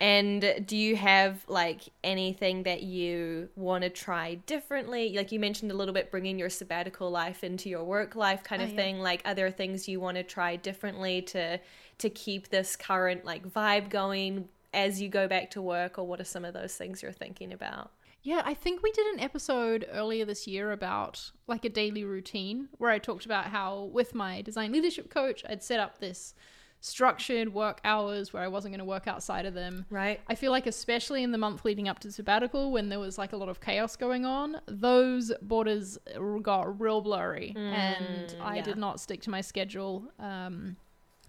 and 0.00 0.62
do 0.64 0.76
you 0.76 0.94
have 0.96 1.44
like 1.48 1.82
anything 2.04 2.62
that 2.62 2.82
you 2.82 3.48
want 3.56 3.82
to 3.82 3.90
try 3.90 4.36
differently? 4.46 5.14
Like 5.16 5.32
you 5.32 5.40
mentioned 5.40 5.72
a 5.72 5.74
little 5.74 5.94
bit, 5.94 6.10
bringing 6.10 6.38
your 6.38 6.50
sabbatical 6.50 7.10
life 7.10 7.42
into 7.42 7.68
your 7.68 7.82
work 7.84 8.14
life, 8.14 8.44
kind 8.44 8.62
Oh, 8.62 8.66
of 8.66 8.70
yeah. 8.70 8.76
thing. 8.76 9.00
Like, 9.00 9.22
are 9.24 9.34
there 9.34 9.50
things 9.50 9.88
you 9.88 10.00
want 10.00 10.16
to 10.16 10.22
try 10.22 10.56
differently 10.56 11.22
to 11.22 11.58
to 11.98 12.10
keep 12.10 12.48
this 12.48 12.76
current 12.76 13.24
like 13.24 13.48
vibe 13.48 13.90
going 13.90 14.48
as 14.72 15.00
you 15.00 15.08
go 15.08 15.26
back 15.26 15.50
to 15.52 15.62
work, 15.62 15.98
or 15.98 16.06
what 16.06 16.20
are 16.20 16.24
some 16.24 16.44
of 16.44 16.54
those 16.54 16.76
things 16.76 17.02
you're 17.02 17.10
thinking 17.10 17.52
about? 17.52 17.90
Yeah, 18.22 18.42
I 18.44 18.52
think 18.54 18.82
we 18.82 18.92
did 18.92 19.06
an 19.14 19.20
episode 19.20 19.86
earlier 19.90 20.24
this 20.24 20.46
year 20.46 20.72
about 20.72 21.30
like 21.46 21.64
a 21.64 21.68
daily 21.68 22.04
routine 22.04 22.68
where 22.78 22.90
I 22.90 22.98
talked 22.98 23.24
about 23.24 23.46
how 23.46 23.84
with 23.92 24.14
my 24.14 24.42
design 24.42 24.70
leadership 24.72 25.08
coach, 25.08 25.42
I'd 25.48 25.62
set 25.62 25.80
up 25.80 25.98
this 25.98 26.34
structured 26.80 27.52
work 27.52 27.80
hours 27.84 28.32
where 28.32 28.42
I 28.42 28.48
wasn't 28.48 28.72
going 28.72 28.78
to 28.78 28.84
work 28.84 29.08
outside 29.08 29.46
of 29.46 29.54
them. 29.54 29.86
Right. 29.90 30.20
I 30.28 30.34
feel 30.34 30.52
like 30.52 30.66
especially 30.66 31.22
in 31.22 31.32
the 31.32 31.38
month 31.38 31.64
leading 31.64 31.88
up 31.88 31.98
to 32.00 32.12
sabbatical 32.12 32.70
when 32.70 32.88
there 32.88 33.00
was 33.00 33.18
like 33.18 33.32
a 33.32 33.36
lot 33.36 33.48
of 33.48 33.60
chaos 33.60 33.96
going 33.96 34.24
on, 34.24 34.60
those 34.66 35.32
borders 35.42 35.98
got 36.42 36.80
real 36.80 37.00
blurry 37.00 37.54
and 37.56 38.34
I 38.40 38.56
yeah. 38.56 38.62
did 38.62 38.76
not 38.76 39.00
stick 39.00 39.22
to 39.22 39.30
my 39.30 39.40
schedule. 39.40 40.04
Um 40.18 40.76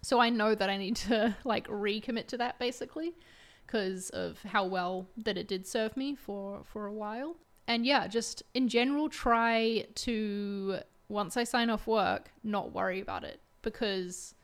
so 0.02 0.18
I 0.18 0.30
know 0.30 0.54
that 0.54 0.70
I 0.70 0.76
need 0.76 0.96
to 0.96 1.36
like 1.44 1.66
recommit 1.68 2.26
to 2.28 2.38
that 2.38 2.58
basically 2.58 3.14
because 3.66 4.10
of 4.10 4.40
how 4.42 4.64
well 4.64 5.08
that 5.16 5.36
it 5.36 5.46
did 5.46 5.66
serve 5.66 5.96
me 5.96 6.14
for 6.14 6.62
for 6.64 6.86
a 6.86 6.92
while. 6.92 7.36
And 7.66 7.86
yeah, 7.86 8.06
just 8.06 8.42
in 8.54 8.68
general 8.68 9.08
try 9.08 9.86
to 9.96 10.80
once 11.08 11.36
I 11.36 11.44
sign 11.44 11.70
off 11.70 11.86
work, 11.86 12.30
not 12.44 12.72
worry 12.72 13.00
about 13.00 13.24
it 13.24 13.40
because 13.62 14.34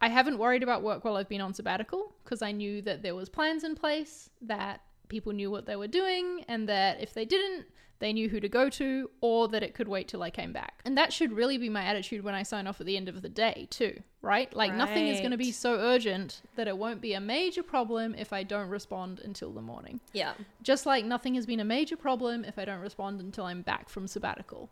I 0.00 0.08
haven't 0.08 0.38
worried 0.38 0.62
about 0.62 0.82
work 0.82 1.04
while 1.04 1.16
I've 1.16 1.28
been 1.28 1.40
on 1.40 1.54
sabbatical 1.54 2.14
because 2.24 2.42
I 2.42 2.52
knew 2.52 2.80
that 2.82 3.02
there 3.02 3.14
was 3.14 3.28
plans 3.28 3.64
in 3.64 3.74
place 3.74 4.30
that 4.42 4.80
people 5.08 5.32
knew 5.32 5.50
what 5.50 5.66
they 5.66 5.76
were 5.76 5.88
doing 5.88 6.44
and 6.48 6.68
that 6.68 7.00
if 7.02 7.12
they 7.12 7.24
didn't, 7.24 7.66
they 7.98 8.14
knew 8.14 8.30
who 8.30 8.40
to 8.40 8.48
go 8.48 8.70
to 8.70 9.10
or 9.20 9.46
that 9.48 9.62
it 9.62 9.74
could 9.74 9.86
wait 9.86 10.08
till 10.08 10.22
I 10.22 10.30
came 10.30 10.54
back. 10.54 10.80
And 10.86 10.96
that 10.96 11.12
should 11.12 11.32
really 11.32 11.58
be 11.58 11.68
my 11.68 11.82
attitude 11.82 12.24
when 12.24 12.34
I 12.34 12.42
sign 12.42 12.66
off 12.66 12.80
at 12.80 12.86
the 12.86 12.96
end 12.96 13.10
of 13.10 13.20
the 13.20 13.28
day, 13.28 13.68
too, 13.68 14.02
right? 14.22 14.50
Like 14.54 14.74
nothing 14.74 15.06
is 15.06 15.18
going 15.18 15.32
to 15.32 15.36
be 15.36 15.52
so 15.52 15.74
urgent 15.74 16.40
that 16.56 16.66
it 16.66 16.78
won't 16.78 17.02
be 17.02 17.12
a 17.12 17.20
major 17.20 17.62
problem 17.62 18.14
if 18.14 18.32
I 18.32 18.42
don't 18.42 18.70
respond 18.70 19.20
until 19.22 19.52
the 19.52 19.60
morning. 19.60 20.00
Yeah. 20.14 20.32
Just 20.62 20.86
like 20.86 21.04
nothing 21.04 21.34
has 21.34 21.44
been 21.44 21.60
a 21.60 21.64
major 21.64 21.96
problem 21.96 22.42
if 22.42 22.58
I 22.58 22.64
don't 22.64 22.80
respond 22.80 23.20
until 23.20 23.44
I'm 23.44 23.60
back 23.60 23.90
from 23.90 24.06
sabbatical. 24.06 24.70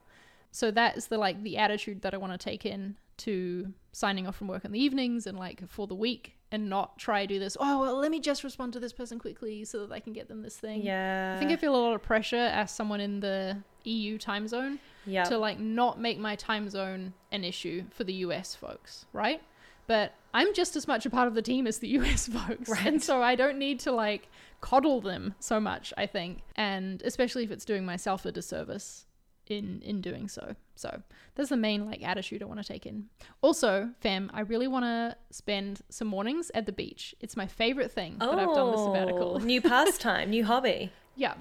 So 0.50 0.70
that 0.70 0.96
is 0.96 1.06
the 1.06 1.18
like 1.18 1.42
the 1.42 1.56
attitude 1.58 2.02
that 2.02 2.14
I 2.14 2.16
want 2.16 2.32
to 2.32 2.38
take 2.38 2.64
in 2.64 2.96
to 3.18 3.72
signing 3.92 4.26
off 4.26 4.37
from 4.37 4.46
work 4.46 4.64
in 4.64 4.72
the 4.72 4.80
evenings 4.80 5.26
and 5.26 5.38
like 5.38 5.68
for 5.68 5.87
the 5.87 5.94
week 5.94 6.34
and 6.50 6.70
not 6.70 6.98
try 6.98 7.26
to 7.26 7.26
do 7.26 7.38
this, 7.38 7.56
oh 7.61 7.80
well 7.80 7.96
let 7.96 8.11
me 8.11 8.20
just 8.20 8.44
respond 8.44 8.72
to 8.72 8.80
this 8.80 8.92
person 8.92 9.18
quickly 9.18 9.64
so 9.64 9.87
that 9.87 9.92
I 9.92 10.00
can 10.00 10.12
get 10.12 10.28
them 10.28 10.42
this 10.42 10.56
thing. 10.56 10.82
Yeah. 10.82 11.34
I 11.37 11.38
think 11.38 11.50
I 11.50 11.56
feel 11.56 11.74
a 11.74 11.76
lot 11.76 11.94
of 11.94 12.02
pressure 12.02 12.37
as 12.37 12.70
someone 12.70 13.00
in 13.00 13.20
the 13.20 13.58
EU 13.84 14.18
time 14.18 14.46
zone 14.46 14.78
yeah. 15.06 15.24
to 15.24 15.38
like 15.38 15.58
not 15.58 16.00
make 16.00 16.18
my 16.18 16.37
time 16.37 16.68
zone 16.68 17.12
an 17.32 17.44
issue 17.44 17.84
for 17.90 18.04
the 18.04 18.14
US 18.14 18.54
folks, 18.54 19.06
right? 19.12 19.42
But 19.87 20.14
I'm 20.34 20.54
just 20.54 20.76
as 20.76 20.87
much 20.87 21.06
a 21.06 21.11
part 21.11 21.28
of 21.28 21.34
the 21.34 21.42
team 21.42 21.66
as 21.66 21.78
the 21.78 21.88
US 22.00 22.28
folks. 22.28 22.68
Right. 22.68 22.87
And 22.87 23.02
so 23.02 23.22
I 23.22 23.34
don't 23.34 23.58
need 23.58 23.80
to 23.80 23.92
like 23.92 24.28
coddle 24.61 25.00
them 25.00 25.34
so 25.40 25.61
much, 25.61 25.92
I 25.96 26.06
think. 26.06 26.42
And 26.56 27.02
especially 27.02 27.44
if 27.44 27.50
it's 27.50 27.64
doing 27.64 27.84
myself 27.84 28.24
a 28.24 28.32
disservice 28.32 29.06
in 29.50 29.80
in 29.82 30.00
doing 30.00 30.28
so. 30.28 30.54
So 30.74 31.02
that's 31.34 31.50
the 31.50 31.56
main 31.56 31.87
like 31.87 32.02
attitude 32.02 32.42
I 32.42 32.46
want 32.46 32.61
to 32.61 32.66
take 32.66 32.87
in. 32.87 33.08
Also, 33.42 33.90
Fem, 34.00 34.30
I 34.32 34.40
really 34.40 34.68
want 34.68 34.84
to 34.84 35.16
spend 35.30 35.80
some 35.88 36.08
mornings 36.08 36.50
at 36.54 36.66
the 36.66 36.72
beach. 36.72 37.14
It's 37.20 37.37
my 37.37 37.46
favorite 37.46 37.92
thing 37.92 38.18
that 38.18 38.28
I've 38.28 38.54
done 38.54 38.70
this 38.72 38.82
sabbatical. 38.84 39.38
Oh, 39.40 39.44
new 39.44 39.61
pastime, 39.61 40.30
new 40.30 40.44
hobby. 40.44 40.92
Yeah. 41.16 41.34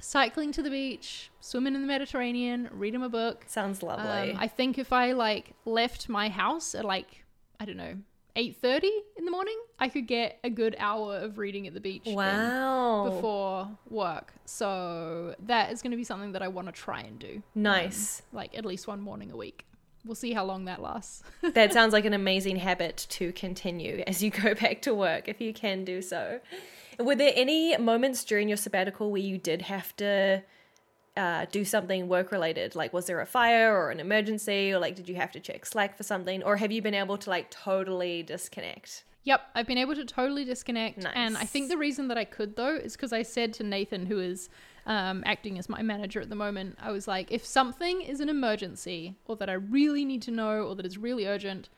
Cycling 0.00 0.52
to 0.52 0.62
the 0.62 0.70
beach, 0.70 1.30
swimming 1.40 1.74
in 1.74 1.82
the 1.82 1.86
Mediterranean, 1.86 2.70
reading 2.72 3.00
my 3.00 3.08
book. 3.08 3.44
Sounds 3.46 3.82
lovely. 3.82 4.32
Um, 4.32 4.38
I 4.40 4.48
think 4.48 4.78
if 4.78 4.90
I 4.90 5.12
like 5.12 5.52
left 5.66 6.08
my 6.08 6.30
house 6.30 6.74
at 6.74 6.86
like 6.86 7.24
I 7.60 7.66
don't 7.66 7.76
know 7.76 7.96
eight 8.36 8.56
thirty 8.60 8.92
in 9.16 9.24
the 9.24 9.30
morning, 9.30 9.58
I 9.78 9.88
could 9.88 10.06
get 10.06 10.38
a 10.44 10.50
good 10.50 10.76
hour 10.78 11.16
of 11.16 11.38
reading 11.38 11.66
at 11.66 11.74
the 11.74 11.80
beach. 11.80 12.02
wow. 12.06 13.08
Before 13.08 13.68
work, 13.88 14.32
so 14.44 15.34
that 15.46 15.72
is 15.72 15.82
going 15.82 15.90
to 15.92 15.96
be 15.96 16.04
something 16.04 16.32
that 16.32 16.42
I 16.42 16.48
want 16.48 16.68
to 16.68 16.72
try 16.72 17.00
and 17.00 17.18
do. 17.18 17.42
Nice. 17.54 18.20
Um, 18.20 18.38
like 18.38 18.56
at 18.56 18.64
least 18.64 18.86
one 18.86 19.00
morning 19.00 19.30
a 19.30 19.36
week. 19.36 19.64
We'll 20.04 20.14
see 20.16 20.32
how 20.32 20.44
long 20.44 20.64
that 20.64 20.82
lasts. 20.82 21.22
that 21.42 21.72
sounds 21.72 21.92
like 21.92 22.04
an 22.04 22.12
amazing 22.12 22.56
habit 22.56 23.06
to 23.10 23.32
continue 23.32 24.02
as 24.06 24.22
you 24.22 24.30
go 24.44 24.54
back 24.54 24.82
to 24.82 24.94
work 24.94 25.28
if 25.28 25.40
you 25.40 25.52
can 25.52 25.84
do 25.84 26.02
so. 26.02 26.40
Were 26.98 27.14
there 27.14 27.32
any 27.34 27.76
moments 27.76 28.24
during 28.24 28.48
your 28.48 28.56
sabbatical 28.56 29.10
where 29.10 29.20
you 29.20 29.38
did 29.38 29.62
have 29.62 29.94
to 29.96 30.42
uh, 31.16 31.46
do 31.50 31.64
something 31.64 32.08
work 32.08 32.32
related? 32.32 32.74
Like, 32.74 32.92
was 32.92 33.06
there 33.06 33.20
a 33.20 33.26
fire 33.26 33.76
or 33.76 33.90
an 33.90 34.00
emergency, 34.00 34.72
or 34.72 34.78
like, 34.78 34.96
did 34.96 35.08
you 35.08 35.16
have 35.16 35.32
to 35.32 35.40
check 35.40 35.66
Slack 35.66 35.96
for 35.96 36.02
something, 36.02 36.42
or 36.42 36.56
have 36.56 36.72
you 36.72 36.82
been 36.82 36.94
able 36.94 37.18
to 37.18 37.30
like 37.30 37.50
totally 37.50 38.22
disconnect? 38.22 39.04
Yep, 39.24 39.40
I've 39.54 39.66
been 39.66 39.78
able 39.78 39.94
to 39.94 40.04
totally 40.04 40.44
disconnect. 40.44 41.04
And 41.14 41.36
I 41.36 41.44
think 41.44 41.68
the 41.68 41.76
reason 41.76 42.08
that 42.08 42.18
I 42.18 42.24
could, 42.24 42.56
though, 42.56 42.74
is 42.74 42.94
because 42.94 43.12
I 43.12 43.22
said 43.22 43.52
to 43.54 43.62
Nathan, 43.62 44.06
who 44.06 44.18
is 44.18 44.48
um, 44.84 45.22
acting 45.24 45.58
as 45.58 45.68
my 45.68 45.80
manager 45.80 46.20
at 46.20 46.28
the 46.28 46.34
moment, 46.34 46.76
I 46.80 46.90
was 46.90 47.06
like, 47.06 47.30
if 47.30 47.46
something 47.46 48.00
is 48.02 48.18
an 48.18 48.28
emergency 48.28 49.16
or 49.26 49.36
that 49.36 49.48
I 49.48 49.52
really 49.52 50.04
need 50.04 50.22
to 50.22 50.32
know 50.32 50.64
or 50.64 50.74
that 50.74 50.86
is 50.86 50.98
really 50.98 51.26
urgent, 51.26 51.68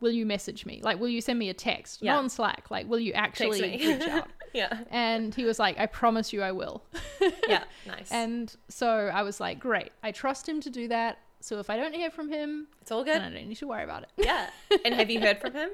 will 0.00 0.10
you 0.12 0.26
message 0.26 0.66
me? 0.66 0.80
Like, 0.82 0.98
will 1.00 1.08
you 1.08 1.20
send 1.20 1.38
me 1.38 1.48
a 1.48 1.54
text? 1.54 2.02
Yeah. 2.02 2.12
Not 2.14 2.24
on 2.24 2.28
Slack. 2.28 2.70
Like, 2.70 2.88
will 2.88 2.98
you 3.00 3.12
actually 3.12 3.60
reach 3.62 4.02
out? 4.08 4.28
Yeah, 4.54 4.84
And 4.92 5.34
he 5.34 5.42
was 5.44 5.58
like, 5.58 5.80
I 5.80 5.86
promise 5.86 6.32
you 6.32 6.40
I 6.40 6.52
will. 6.52 6.84
yeah, 7.48 7.64
nice. 7.88 8.12
And 8.12 8.54
so 8.68 8.88
I 9.12 9.22
was 9.22 9.40
like, 9.40 9.58
great. 9.58 9.90
I 10.04 10.12
trust 10.12 10.48
him 10.48 10.60
to 10.60 10.70
do 10.70 10.86
that. 10.86 11.18
So 11.40 11.58
if 11.58 11.68
I 11.70 11.76
don't 11.76 11.92
hear 11.92 12.08
from 12.08 12.28
him, 12.28 12.68
it's 12.80 12.92
all 12.92 13.02
then 13.02 13.16
good. 13.20 13.22
I 13.32 13.34
don't 13.36 13.48
need 13.48 13.56
to 13.56 13.66
worry 13.66 13.82
about 13.82 14.04
it. 14.04 14.10
Yeah. 14.16 14.48
And 14.84 14.94
have 15.00 15.10
you 15.10 15.18
heard 15.20 15.40
from 15.40 15.54
him? 15.54 15.70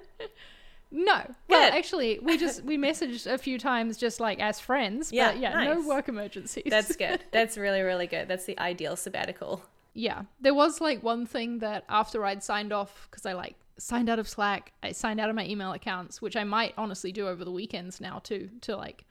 No. 0.91 1.23
Well, 1.49 1.73
actually, 1.73 2.19
we 2.21 2.37
just 2.37 2.65
we 2.65 2.77
messaged 2.77 3.31
a 3.31 3.39
few 3.39 3.59
times 3.59 3.97
just 3.97 4.19
like 4.19 4.41
as 4.41 4.59
friends. 4.59 5.13
Yeah, 5.13 5.33
But 5.33 5.41
yeah, 5.41 5.53
nice. 5.53 5.77
no 5.77 5.87
work 5.87 6.09
emergencies. 6.09 6.65
That's 6.69 6.97
good. 6.97 7.23
That's 7.33 7.57
really, 7.59 7.83
really 7.83 8.07
good. 8.07 8.29
That's 8.29 8.47
the 8.47 8.59
ideal 8.59 8.97
sabbatical. 8.97 9.63
yeah. 9.95 10.23
There 10.41 10.55
was 10.55 10.81
like 10.81 11.03
one 11.03 11.27
thing 11.27 11.59
that 11.59 11.85
after 11.89 12.25
I'd 12.25 12.43
signed 12.43 12.73
off 12.73 13.09
because 13.11 13.27
I 13.27 13.35
like 13.35 13.57
signed 13.81 14.09
out 14.09 14.19
of 14.19 14.29
Slack, 14.29 14.73
I 14.83 14.93
signed 14.93 15.19
out 15.21 15.29
of 15.31 15.37
my 15.37 15.47
email 15.47 15.73
accounts, 15.73 16.21
which 16.23 16.37
I 16.37 16.45
might 16.45 16.75
honestly 16.77 17.12
do 17.12 17.27
over 17.27 17.45
the 17.45 17.51
weekends 17.53 18.01
now 18.01 18.21
too 18.21 18.51
to 18.62 18.77
like 18.77 19.05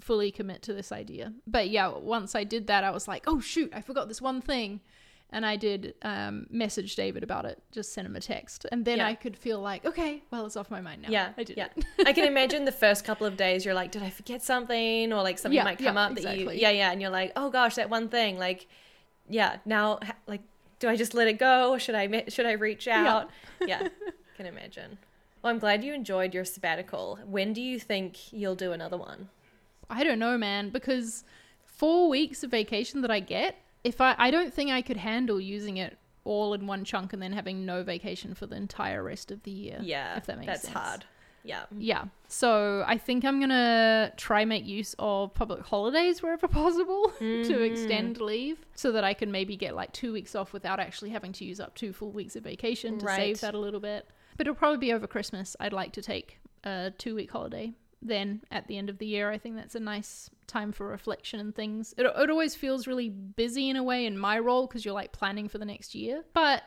fully 0.00 0.30
commit 0.30 0.62
to 0.62 0.74
this 0.74 0.92
idea. 0.92 1.32
But 1.46 1.70
yeah, 1.70 1.88
once 1.88 2.34
I 2.34 2.44
did 2.44 2.66
that, 2.66 2.84
I 2.84 2.90
was 2.90 3.06
like, 3.08 3.24
oh 3.26 3.40
shoot, 3.40 3.72
I 3.74 3.80
forgot 3.80 4.08
this 4.08 4.20
one 4.20 4.40
thing. 4.40 4.80
And 5.34 5.46
I 5.46 5.56
did 5.56 5.94
um, 6.02 6.46
message 6.50 6.94
David 6.94 7.22
about 7.22 7.46
it, 7.46 7.62
just 7.72 7.94
send 7.94 8.06
him 8.06 8.14
a 8.16 8.20
text. 8.20 8.66
And 8.70 8.84
then 8.84 8.98
Yeah. 8.98 9.06
I 9.06 9.14
could 9.14 9.34
feel 9.34 9.60
like, 9.60 9.86
okay, 9.86 10.22
well, 10.30 10.44
it's 10.44 10.58
off 10.58 10.70
my 10.70 10.82
mind 10.82 11.00
now. 11.00 11.08
Yeah, 11.08 11.30
I 11.38 11.44
did 11.44 11.56
yeah. 11.56 11.68
I 12.04 12.12
can 12.12 12.24
imagine 12.34 12.66
the 12.66 12.72
first 12.72 13.06
couple 13.06 13.26
of 13.26 13.38
days 13.38 13.64
you're 13.64 13.72
like, 13.72 13.92
did 13.92 14.02
I 14.02 14.10
forget 14.10 14.42
something? 14.42 15.10
Or 15.10 15.22
like 15.22 15.38
something 15.38 15.56
Yeah, 15.56 15.64
might 15.64 15.78
come 15.78 15.94
yeah, 15.96 16.02
up 16.06 16.14
that 16.16 16.36
you, 16.38 16.50
yeah, 16.50 16.68
yeah. 16.68 16.92
And 16.92 17.00
you're 17.00 17.10
like, 17.10 17.32
oh 17.34 17.48
gosh, 17.50 17.76
that 17.76 17.88
one 17.88 18.10
thing. 18.10 18.36
Like, 18.38 18.66
yeah, 19.26 19.56
now, 19.64 20.00
like, 20.26 20.42
do 20.82 20.88
I 20.88 20.96
just 20.96 21.14
let 21.14 21.28
it 21.28 21.38
go? 21.38 21.78
Should 21.78 21.94
I, 21.94 22.24
should 22.26 22.44
I 22.44 22.52
reach 22.52 22.88
out? 22.88 23.30
Yeah, 23.64 23.86
can 24.36 24.46
imagine. 24.46 24.98
Well, 25.40 25.52
I'm 25.52 25.60
glad 25.60 25.84
you 25.84 25.94
enjoyed 25.94 26.34
your 26.34 26.44
sabbatical. 26.44 27.20
When 27.24 27.52
do 27.52 27.62
you 27.62 27.78
think 27.78 28.32
you'll 28.32 28.56
do 28.56 28.72
another 28.72 28.96
one? 28.96 29.28
I 29.88 30.02
don't 30.02 30.18
know, 30.18 30.36
man, 30.36 30.70
because 30.70 31.22
four 31.64 32.08
weeks 32.08 32.42
of 32.42 32.50
vacation 32.50 33.02
that 33.02 33.10
I 33.12 33.20
get, 33.20 33.62
if 33.84 34.00
I, 34.00 34.16
I 34.18 34.32
don't 34.32 34.52
think 34.52 34.72
I 34.72 34.82
could 34.82 34.96
handle 34.96 35.40
using 35.40 35.76
it 35.76 35.96
all 36.24 36.54
in 36.54 36.66
one 36.66 36.84
chunk 36.84 37.12
and 37.12 37.22
then 37.22 37.32
having 37.32 37.64
no 37.64 37.84
vacation 37.84 38.34
for 38.34 38.46
the 38.46 38.56
entire 38.56 39.04
rest 39.04 39.30
of 39.30 39.44
the 39.44 39.52
year. 39.52 39.78
Yeah, 39.80 40.16
if 40.16 40.26
that 40.26 40.38
makes 40.38 40.48
that's 40.48 40.62
sense. 40.62 40.74
hard. 40.74 41.04
Yeah. 41.44 41.64
Yeah. 41.76 42.04
So 42.28 42.84
I 42.86 42.96
think 42.98 43.24
I'm 43.24 43.40
gonna 43.40 44.12
try 44.16 44.44
make 44.44 44.64
use 44.66 44.94
of 44.98 45.34
public 45.34 45.62
holidays 45.64 46.22
wherever 46.22 46.48
possible 46.62 47.12
to 47.18 47.24
Mm-hmm. 47.24 47.62
extend 47.62 48.20
leave 48.20 48.64
so 48.74 48.92
that 48.92 49.04
I 49.04 49.14
can 49.14 49.30
maybe 49.32 49.56
get 49.56 49.74
like 49.74 49.92
two 49.92 50.12
weeks 50.12 50.34
off 50.34 50.52
without 50.52 50.78
actually 50.80 51.10
having 51.10 51.32
to 51.32 51.44
use 51.44 51.60
up 51.60 51.74
two 51.74 51.92
full 51.92 52.10
weeks 52.12 52.36
of 52.36 52.44
vacation 52.44 52.98
to 52.98 53.06
Right. 53.06 53.16
save 53.16 53.40
that 53.40 53.54
a 53.54 53.58
little 53.58 53.80
bit. 53.80 54.06
But 54.36 54.46
it'll 54.46 54.54
probably 54.56 54.78
be 54.78 54.92
over 54.92 55.06
Christmas. 55.06 55.56
I'd 55.60 55.72
like 55.72 55.92
to 55.92 56.02
take 56.02 56.38
a 56.64 56.92
two 56.96 57.14
week 57.14 57.30
holiday. 57.30 57.72
Then 58.04 58.42
at 58.50 58.66
the 58.66 58.78
end 58.78 58.88
of 58.90 58.98
the 58.98 59.06
year, 59.06 59.30
I 59.30 59.38
think 59.38 59.54
that's 59.56 59.76
a 59.76 59.80
nice 59.80 60.28
time 60.48 60.72
for 60.72 60.88
reflection 60.88 61.38
and 61.38 61.54
things. 61.54 61.94
It, 61.96 62.04
it 62.04 62.30
always 62.30 62.54
feels 62.56 62.86
really 62.88 63.08
busy 63.10 63.70
in 63.70 63.76
a 63.76 63.82
way 63.82 64.06
in 64.06 64.18
my 64.18 64.38
role 64.40 64.66
because 64.66 64.84
you're 64.84 64.92
like 64.94 65.12
planning 65.12 65.48
for 65.48 65.58
the 65.58 65.64
next 65.64 65.94
year, 65.94 66.24
but 66.34 66.62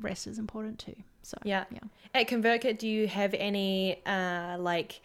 rest 0.00 0.26
is 0.26 0.38
important 0.38 0.78
too. 0.78 0.94
So 1.22 1.36
Yeah. 1.44 1.64
yeah. 1.70 1.80
At 2.14 2.28
ConvertKit, 2.28 2.78
do 2.78 2.88
you 2.88 3.06
have 3.08 3.34
any 3.34 4.00
uh, 4.06 4.56
like 4.58 5.00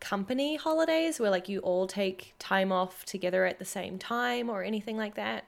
company 0.00 0.56
holidays 0.56 1.18
where 1.18 1.30
like 1.30 1.48
you 1.48 1.60
all 1.60 1.86
take 1.86 2.34
time 2.38 2.70
off 2.70 3.04
together 3.04 3.44
at 3.46 3.58
the 3.58 3.64
same 3.64 3.98
time 3.98 4.50
or 4.50 4.62
anything 4.62 4.96
like 4.96 5.14
that? 5.14 5.44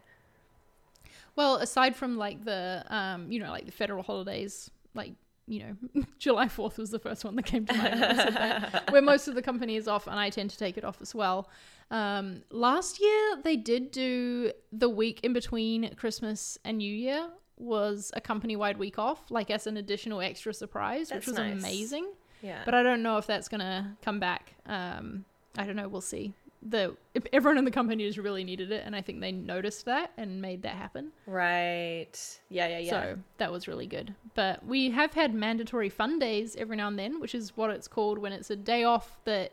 Well, 1.37 1.57
aside 1.57 1.95
from 1.97 2.17
like 2.17 2.45
the 2.45 2.85
um, 2.89 3.31
you 3.31 3.39
know, 3.39 3.51
like 3.51 3.67
the 3.67 3.73
federal 3.73 4.03
holidays, 4.03 4.71
like 4.95 5.13
you 5.47 5.61
know, 5.95 6.03
July 6.19 6.49
Fourth 6.49 6.79
was 6.79 6.91
the 6.91 6.99
first 6.99 7.25
one 7.25 7.37
that 7.37 7.45
came 7.45 7.67
to 7.67 7.75
mind. 7.75 8.01
when 8.01 8.03
I 8.11 8.15
said 8.17 8.35
that, 8.35 8.91
where 8.91 9.03
most 9.03 9.29
of 9.29 9.35
the 9.35 9.43
company 9.43 9.77
is 9.77 9.87
off, 9.87 10.07
and 10.07 10.19
I 10.19 10.31
tend 10.31 10.51
to 10.51 10.59
take 10.59 10.77
it 10.79 10.85
off 10.85 11.01
as 11.03 11.15
well. 11.15 11.49
Um, 11.91 12.43
last 12.51 13.01
year 13.01 13.37
they 13.45 13.57
did 13.57 13.91
do 13.93 14.51
the 14.73 14.89
week 14.89 15.21
in 15.23 15.33
between 15.33 15.95
Christmas 15.95 16.59
and 16.65 16.79
New 16.79 16.93
Year 16.93 17.29
was 17.59 18.11
a 18.15 18.21
company-wide 18.21 18.77
week 18.79 18.99
off, 18.99 19.31
like 19.31 19.51
as 19.51 19.67
an 19.67 19.77
additional 19.77 20.21
extra 20.21 20.53
surprise, 20.53 21.09
That's 21.09 21.27
which 21.27 21.29
was 21.29 21.39
nice. 21.39 21.59
amazing. 21.63 22.07
Yeah. 22.43 22.63
But 22.65 22.75
I 22.75 22.83
don't 22.83 23.03
know 23.03 23.17
if 23.19 23.27
that's 23.27 23.49
gonna 23.49 23.97
come 24.03 24.21
back. 24.21 24.55
Um, 24.67 25.25
I 25.57 25.65
don't 25.65 25.77
know. 25.77 25.89
We'll 25.89 26.01
see. 26.03 26.35
The 26.63 26.97
if 27.15 27.25
everyone 27.33 27.59
in 27.59 27.65
the 27.65 27.71
company 27.71 28.05
just 28.07 28.19
really 28.19 28.43
needed 28.45 28.73
it, 28.73 28.83
and 28.85 28.95
I 28.97 29.01
think 29.01 29.21
they 29.21 29.31
noticed 29.33 29.85
that 29.85 30.11
and 30.17 30.43
made 30.43 30.63
that 30.63 30.75
happen. 30.75 31.13
right. 31.27 32.13
Yeah, 32.51 32.67
yeah, 32.69 32.79
yeah. 32.79 32.91
So 32.91 33.19
that 33.39 33.53
was 33.53 33.69
really 33.69 33.87
good. 33.87 34.15
But 34.35 34.65
we 34.67 34.91
have 34.91 35.15
had 35.15 35.33
mandatory 35.35 35.89
fun 35.89 36.19
days 36.19 36.57
every 36.57 36.77
now 36.77 36.89
and 36.89 36.99
then, 36.99 37.21
which 37.21 37.35
is 37.35 37.57
what 37.57 37.71
it's 37.71 37.89
called 37.89 38.19
when 38.19 38.33
it's 38.33 38.51
a 38.51 38.57
day 38.57 38.85
off 38.85 39.19
that 39.25 39.53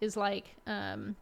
is 0.00 0.16
like 0.16 0.56
um, 0.66 1.16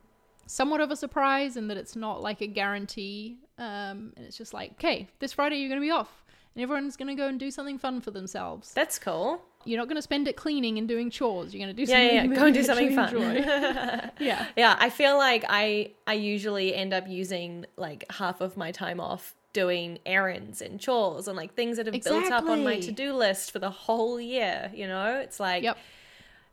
somewhat 0.47 0.81
of 0.81 0.91
a 0.91 0.97
surprise 0.97 1.57
and 1.57 1.69
that 1.71 1.77
it's 1.77 1.97
not 1.97 2.23
like 2.23 2.41
a 2.41 2.47
guarantee. 2.47 3.37
Um, 3.59 4.13
and 4.17 4.25
it's 4.27 4.37
just 4.37 4.55
like, 4.55 4.73
okay, 4.73 5.09
this 5.19 5.33
Friday 5.33 5.57
you're 5.57 5.69
going 5.69 5.81
to 5.81 5.85
be 5.85 5.91
off. 5.91 6.22
And 6.55 6.63
everyone's 6.63 6.97
going 6.97 7.09
to 7.09 7.15
go 7.15 7.29
and 7.29 7.41
do 7.41 7.51
something 7.51 7.79
fun 7.79 8.01
for 8.01 8.11
themselves. 8.11 8.73
That's 8.75 8.99
cool. 8.99 9.41
You're 9.65 9.79
not 9.79 9.87
going 9.89 9.97
to 9.97 10.03
spend 10.03 10.29
it 10.29 10.37
cleaning 10.37 10.77
and 10.77 10.87
doing 10.89 11.09
chores. 11.09 11.55
You're 11.55 11.65
going 11.65 11.75
to 11.75 11.83
do 11.83 11.87
something. 11.87 12.05
yeah, 12.17 12.25
yeah. 12.25 12.35
Go 12.35 12.47
and 12.47 12.55
do 12.55 12.63
something 12.71 12.95
fun. 12.95 13.37
yeah. 14.19 14.47
Yeah, 14.57 14.77
I 14.79 14.91
feel 14.91 15.17
like 15.17 15.45
I 15.49 15.93
I 16.07 16.15
usually 16.15 16.75
end 16.75 16.93
up 16.93 17.09
using 17.09 17.65
like 17.77 18.05
half 18.11 18.41
of 18.41 18.57
my 18.57 18.71
time 18.73 19.01
off 19.01 19.35
doing 19.53 19.99
errands 20.07 20.61
and 20.63 20.81
chores 20.81 21.29
and 21.29 21.37
like 21.37 21.55
things 21.55 21.77
that 21.77 21.87
have 21.87 22.03
built 22.03 22.31
up 22.33 22.45
on 22.45 22.65
my 22.65 22.81
to-do 22.81 23.13
list 23.15 23.51
for 23.51 23.59
the 23.59 23.69
whole 23.71 24.19
year, 24.21 24.71
you 24.75 24.87
know? 24.87 25.19
It's 25.21 25.39
like 25.39 25.63
Yep. 25.63 25.77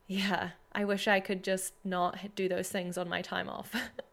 yeah, 0.07 0.49
I 0.73 0.83
wish 0.85 1.07
I 1.07 1.19
could 1.21 1.43
just 1.43 1.73
not 1.83 2.17
do 2.35 2.49
those 2.49 2.69
things 2.69 2.97
on 2.97 3.07
my 3.09 3.21
time 3.21 3.47
off. 3.49 3.73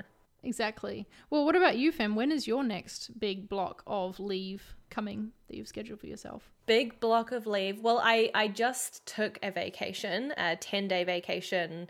exactly. 0.47 1.07
Well, 1.31 1.45
what 1.45 1.57
about 1.57 1.77
you, 1.77 1.93
Fem? 1.93 2.15
When 2.15 2.33
is 2.33 2.47
your 2.47 2.65
next 2.65 3.19
big 3.19 3.49
block 3.49 3.83
of 3.87 4.19
leave 4.19 4.75
coming 4.91 5.33
that 5.49 5.57
you've 5.57 5.69
scheduled 5.69 6.01
for 6.01 6.07
yourself? 6.07 6.51
Big 6.67 6.99
block 7.01 7.33
of 7.33 7.47
leave. 7.47 7.81
Well, 7.81 8.01
I 8.03 8.31
I 8.35 8.49
just 8.49 9.05
took 9.07 9.39
a 9.43 9.51
vacation, 9.51 10.33
a 10.37 10.57
10-day 10.57 11.05
vacation 11.05 11.89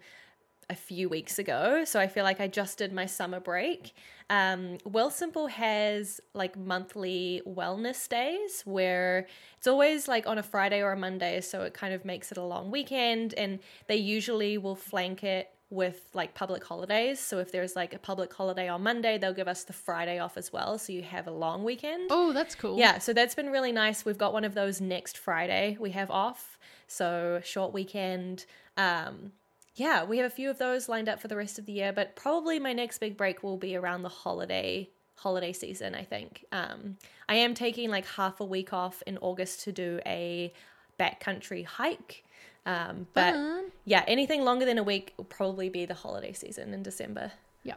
a 0.68 0.74
few 0.74 1.08
weeks 1.08 1.38
ago. 1.38 1.84
So 1.84 2.00
I 2.00 2.08
feel 2.08 2.24
like 2.24 2.40
I 2.40 2.48
just 2.48 2.78
did 2.78 2.92
my 2.92 3.06
summer 3.06 3.40
break. 3.40 3.94
Um, 4.28 4.78
Simple 5.10 5.46
has 5.46 6.20
like 6.34 6.58
monthly 6.58 7.42
wellness 7.46 8.08
days 8.08 8.62
where 8.64 9.28
it's 9.56 9.68
always 9.68 10.08
like 10.08 10.26
on 10.26 10.38
a 10.38 10.42
Friday 10.42 10.82
or 10.82 10.92
a 10.92 10.96
Monday. 10.96 11.40
So 11.40 11.62
it 11.62 11.74
kind 11.74 11.94
of 11.94 12.04
makes 12.04 12.32
it 12.32 12.38
a 12.38 12.42
long 12.42 12.70
weekend. 12.70 13.34
And 13.34 13.60
they 13.86 13.96
usually 13.96 14.58
will 14.58 14.74
flank 14.74 15.22
it 15.22 15.50
with 15.68 16.08
like 16.14 16.34
public 16.34 16.64
holidays. 16.64 17.18
So 17.18 17.38
if 17.38 17.50
there's 17.50 17.74
like 17.74 17.92
a 17.92 17.98
public 17.98 18.32
holiday 18.32 18.68
on 18.68 18.82
Monday, 18.82 19.18
they'll 19.18 19.32
give 19.32 19.48
us 19.48 19.64
the 19.64 19.72
Friday 19.72 20.18
off 20.18 20.36
as 20.36 20.52
well. 20.52 20.78
So 20.78 20.92
you 20.92 21.02
have 21.02 21.26
a 21.26 21.32
long 21.32 21.64
weekend. 21.64 22.08
Oh, 22.10 22.32
that's 22.32 22.54
cool. 22.54 22.78
Yeah, 22.78 22.98
so 22.98 23.12
that's 23.12 23.34
been 23.34 23.50
really 23.50 23.72
nice. 23.72 24.04
We've 24.04 24.18
got 24.18 24.32
one 24.32 24.44
of 24.44 24.54
those 24.54 24.80
next 24.80 25.18
Friday 25.18 25.76
we 25.80 25.90
have 25.90 26.10
off. 26.10 26.58
So 26.86 27.40
short 27.42 27.72
weekend. 27.72 28.46
Um, 28.76 29.32
yeah, 29.74 30.04
we 30.04 30.18
have 30.18 30.26
a 30.26 30.34
few 30.34 30.48
of 30.48 30.58
those 30.58 30.88
lined 30.88 31.08
up 31.08 31.20
for 31.20 31.28
the 31.28 31.36
rest 31.36 31.58
of 31.58 31.66
the 31.66 31.72
year, 31.72 31.92
but 31.92 32.16
probably 32.16 32.58
my 32.58 32.72
next 32.72 32.98
big 32.98 33.16
break 33.16 33.42
will 33.42 33.58
be 33.58 33.76
around 33.76 34.02
the 34.02 34.08
holiday 34.08 34.88
holiday 35.16 35.52
season, 35.52 35.94
I 35.94 36.04
think. 36.04 36.44
Um, 36.52 36.98
I 37.28 37.36
am 37.36 37.54
taking 37.54 37.90
like 37.90 38.06
half 38.06 38.40
a 38.40 38.44
week 38.44 38.72
off 38.72 39.02
in 39.06 39.18
August 39.18 39.62
to 39.64 39.72
do 39.72 39.98
a 40.06 40.52
backcountry 41.00 41.64
hike. 41.64 42.24
Um, 42.66 43.06
but 43.14 43.32
Fun. 43.32 43.70
yeah, 43.86 44.04
anything 44.06 44.42
longer 44.44 44.66
than 44.66 44.76
a 44.76 44.82
week 44.82 45.14
will 45.16 45.24
probably 45.24 45.68
be 45.70 45.86
the 45.86 45.94
holiday 45.94 46.32
season 46.34 46.74
in 46.74 46.82
December. 46.82 47.32
Yeah. 47.62 47.74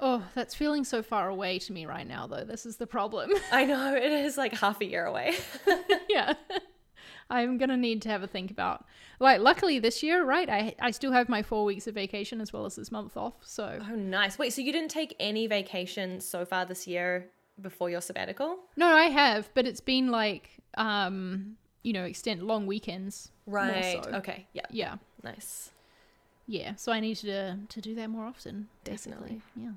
Oh, 0.00 0.24
that's 0.34 0.54
feeling 0.54 0.84
so 0.84 1.02
far 1.02 1.28
away 1.28 1.58
to 1.58 1.72
me 1.72 1.84
right 1.84 2.06
now, 2.06 2.26
though. 2.26 2.44
This 2.44 2.64
is 2.64 2.76
the 2.78 2.86
problem. 2.86 3.30
I 3.52 3.64
know 3.66 3.94
it 3.94 4.10
is 4.10 4.38
like 4.38 4.54
half 4.54 4.80
a 4.80 4.84
year 4.86 5.04
away. 5.04 5.34
yeah. 6.08 6.34
I'm 7.28 7.58
gonna 7.58 7.76
need 7.76 8.02
to 8.02 8.08
have 8.08 8.22
a 8.22 8.26
think 8.26 8.50
about. 8.50 8.84
Like, 9.20 9.40
luckily 9.40 9.78
this 9.78 10.02
year, 10.02 10.24
right? 10.24 10.48
I 10.48 10.74
I 10.80 10.90
still 10.90 11.12
have 11.12 11.28
my 11.28 11.42
four 11.42 11.64
weeks 11.64 11.86
of 11.86 11.94
vacation 11.94 12.40
as 12.40 12.52
well 12.52 12.64
as 12.66 12.76
this 12.76 12.90
month 12.90 13.16
off. 13.16 13.34
So 13.42 13.78
Oh, 13.90 13.94
nice. 13.94 14.38
Wait, 14.38 14.52
so 14.52 14.62
you 14.62 14.72
didn't 14.72 14.90
take 14.90 15.14
any 15.20 15.46
vacation 15.46 16.20
so 16.20 16.44
far 16.44 16.64
this 16.64 16.86
year 16.86 17.30
before 17.60 17.90
your 17.90 18.00
sabbatical? 18.00 18.56
no, 18.76 18.86
I 18.88 19.04
have, 19.04 19.50
but 19.54 19.66
it's 19.66 19.80
been 19.82 20.10
like, 20.10 20.48
um, 20.78 21.56
you 21.82 21.92
know, 21.92 22.04
extend 22.04 22.42
long 22.42 22.66
weekends. 22.66 23.30
Right. 23.46 24.04
so. 24.04 24.10
Okay. 24.16 24.46
Yeah. 24.52 24.66
Yeah, 24.70 24.96
Nice. 25.22 25.70
yeah. 26.46 26.74
So 26.76 26.92
I 26.92 27.00
need 27.00 27.16
to 27.16 27.56
to 27.68 27.80
do 27.80 27.94
that 27.94 28.08
more 28.10 28.24
often. 28.26 28.68
Basically. 28.84 29.12
Definitely. 29.12 29.42
Yeah. 29.56 29.70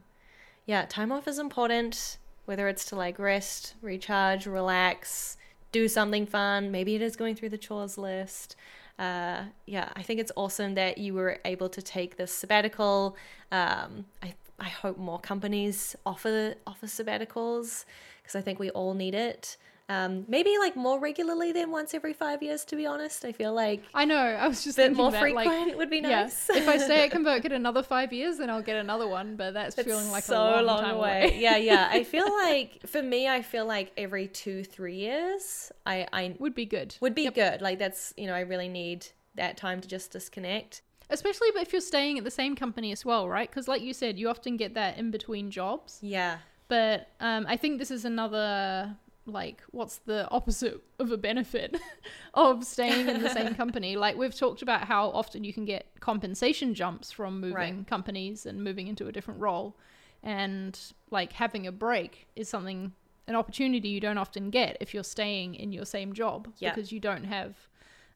Yeah, 0.66 0.86
time 0.88 1.12
off 1.12 1.28
is 1.28 1.40
important, 1.40 2.18
whether 2.46 2.68
it's 2.70 2.86
to 2.86 2.96
like 2.96 3.20
rest, 3.20 3.74
recharge, 3.82 4.46
relax, 4.46 5.36
do 5.74 5.88
something 5.90 6.26
fun. 6.26 6.72
Maybe 6.72 6.96
it 6.96 7.02
is 7.02 7.16
going 7.16 7.36
through 7.36 7.50
the 7.50 7.58
chores 7.58 7.98
list. 7.98 8.56
Uh, 8.98 9.44
yeah, 9.66 9.90
I 9.96 10.04
think 10.04 10.20
it's 10.20 10.32
awesome 10.38 10.76
that 10.76 10.98
you 11.00 11.14
were 11.16 11.40
able 11.46 11.68
to 11.70 11.82
take 11.82 12.16
this 12.16 12.32
sabbatical. 12.32 13.18
Um, 13.52 14.06
I 14.22 14.36
I 14.60 14.70
hope 14.70 14.98
more 14.98 15.20
companies 15.20 15.96
offer 16.06 16.56
offer 16.66 16.86
sabbaticals 16.86 17.86
because 18.22 18.36
I 18.36 18.42
think 18.42 18.60
we 18.60 18.70
all 18.70 18.94
need 18.94 19.16
it. 19.16 19.58
Um, 19.94 20.26
maybe 20.28 20.52
like 20.60 20.76
more 20.76 21.00
regularly 21.00 21.52
than 21.52 21.72
once 21.72 21.94
every 21.94 22.14
five 22.14 22.42
years. 22.42 22.66
To 22.66 22.76
be 22.76 22.86
honest, 22.86 23.26
I 23.26 23.32
feel 23.32 23.54
like 23.54 23.84
I 23.94 24.06
know. 24.06 24.18
I 24.18 24.48
was 24.48 24.64
just 24.64 24.78
a 24.80 24.84
bit 24.84 24.96
more 24.96 25.12
that, 25.12 25.22
frequent 25.22 25.68
like, 25.68 25.78
would 25.78 25.90
be 25.90 25.98
yeah, 25.98 26.24
nice. 26.24 26.50
if 26.50 26.68
I 26.68 26.78
stay 26.78 27.06
at 27.06 27.12
ConvertKit 27.16 27.52
another 27.54 27.84
five 27.84 28.12
years, 28.14 28.38
then 28.38 28.50
I'll 28.50 28.62
get 28.62 28.78
another 28.78 29.08
one. 29.08 29.36
But 29.36 29.54
that's 29.54 29.78
It's 29.78 29.88
feeling 29.88 30.10
like 30.12 30.24
so 30.24 30.36
a 30.36 30.62
long, 30.62 30.66
long 30.66 30.82
time 30.82 30.96
away. 30.96 31.22
away. 31.30 31.40
yeah, 31.40 31.58
yeah. 31.58 31.88
I 31.92 32.04
feel 32.14 32.30
like 32.44 32.80
for 32.88 33.02
me, 33.02 33.28
I 33.28 33.42
feel 33.42 33.66
like 33.66 33.92
every 33.98 34.28
two, 34.28 34.64
three 34.64 34.96
years, 34.96 35.72
I, 35.86 36.08
I 36.12 36.36
Would 36.40 36.56
be 36.56 36.66
good. 36.66 36.96
would 37.02 37.16
be 37.16 37.30
good. 37.30 37.62
Like 37.62 37.80
that's 37.80 38.14
you 38.18 38.28
know, 38.28 38.34
I 38.34 38.42
really 38.42 38.70
need 38.70 39.08
that 39.36 39.58
time 39.58 39.82
to 39.82 39.88
just 39.88 40.12
disconnect. 40.12 40.82
Especially 41.10 41.50
if 41.56 41.72
you're 41.72 41.82
staying 41.82 42.18
at 42.18 42.24
the 42.24 42.32
same 42.32 42.56
company 42.56 42.92
as 42.92 43.04
well, 43.06 43.28
right? 43.28 43.50
Because, 43.50 43.68
like 43.68 43.82
you 43.82 43.94
said, 43.94 44.18
you 44.18 44.30
often 44.30 44.58
get 44.58 44.74
that 44.74 44.98
in 44.98 45.12
between 45.12 45.52
jobs. 45.52 46.00
Yeah, 46.02 46.38
But 46.70 47.10
um, 47.20 47.46
I 47.48 47.58
think 47.58 47.78
this 47.78 47.92
is 47.92 48.06
another, 48.06 48.96
like, 49.26 49.62
what's 49.72 49.98
the 50.00 50.30
opposite 50.30 50.82
of 51.00 51.12
a 51.12 51.18
benefit 51.18 51.80
of 52.34 52.64
staying 52.66 53.08
in 53.10 53.22
the 53.22 53.30
same 53.30 53.56
company? 53.62 53.96
Like, 53.96 54.18
we've 54.18 54.36
talked 54.36 54.62
about 54.62 54.82
how 54.86 55.10
often 55.10 55.44
you 55.44 55.54
can 55.54 55.66
get 55.66 55.86
compensation 56.00 56.74
jumps 56.74 57.12
from 57.12 57.40
moving 57.40 57.54
Right. 57.56 57.88
companies 57.88 58.46
and 58.46 58.64
moving 58.64 58.88
into 58.88 59.08
a 59.08 59.12
different 59.12 59.40
role. 59.40 59.78
And, 60.24 60.78
like, 61.12 61.34
having 61.34 61.68
a 61.68 61.72
break 61.72 62.28
is 62.36 62.50
something, 62.50 62.94
an 63.28 63.36
opportunity 63.36 63.90
you 63.90 64.00
don't 64.00 64.18
often 64.18 64.50
get 64.50 64.78
if 64.82 64.94
you're 64.94 65.04
staying 65.04 65.56
in 65.56 65.72
your 65.72 65.86
same 65.86 66.14
job 66.14 66.48
Yeah. 66.60 66.72
because 66.74 66.92
you 66.92 67.00
don't 67.00 67.24
have, 67.26 67.56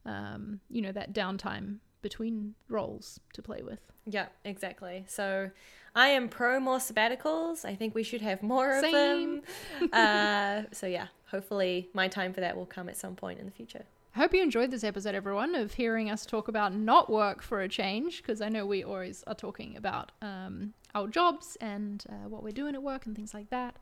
um, 0.05 0.59
you 0.69 0.81
know, 0.81 0.91
that 0.91 1.13
downtime 1.13 1.77
between 2.01 2.55
roles 2.69 3.19
to 3.33 3.41
play 3.41 3.61
with. 3.63 3.79
yeah, 4.05 4.27
exactly. 4.45 5.03
So 5.07 5.51
I 5.97 6.09
am 6.09 6.29
pro 6.29 6.59
more 6.59 6.77
sabbaticals. 6.77 7.65
I 7.65 7.73
think 7.73 7.95
we 7.95 8.03
should 8.03 8.21
have 8.21 8.43
more 8.43 8.71
of 8.71 8.81
Same. 8.81 9.41
them. 9.79 9.89
uh, 9.93 10.61
so 10.71 10.85
yeah, 10.85 11.07
hopefully 11.31 11.89
my 11.91 12.07
time 12.07 12.33
for 12.33 12.41
that 12.41 12.55
will 12.55 12.67
come 12.67 12.87
at 12.87 12.95
some 12.95 13.15
point 13.15 13.39
in 13.39 13.45
the 13.45 13.51
future. 13.51 13.83
I 14.15 14.19
hope 14.19 14.31
you 14.31 14.43
enjoyed 14.43 14.69
this 14.69 14.83
episode, 14.83 15.15
everyone, 15.15 15.55
of 15.55 15.73
hearing 15.73 16.11
us 16.11 16.23
talk 16.23 16.47
about 16.49 16.71
not 16.75 17.09
work 17.09 17.41
for 17.41 17.61
a 17.61 17.67
change, 17.67 18.17
because 18.21 18.41
I 18.41 18.49
know 18.49 18.63
we 18.63 18.83
always 18.83 19.23
are 19.25 19.33
talking 19.33 19.75
about 19.75 20.11
um, 20.21 20.73
our 20.93 21.07
jobs 21.07 21.57
and 21.61 22.03
uh, 22.07 22.29
what 22.29 22.43
we're 22.43 22.51
doing 22.51 22.75
at 22.75 22.83
work 22.83 23.07
and 23.07 23.15
things 23.15 23.33
like 23.33 23.49
that. 23.49 23.75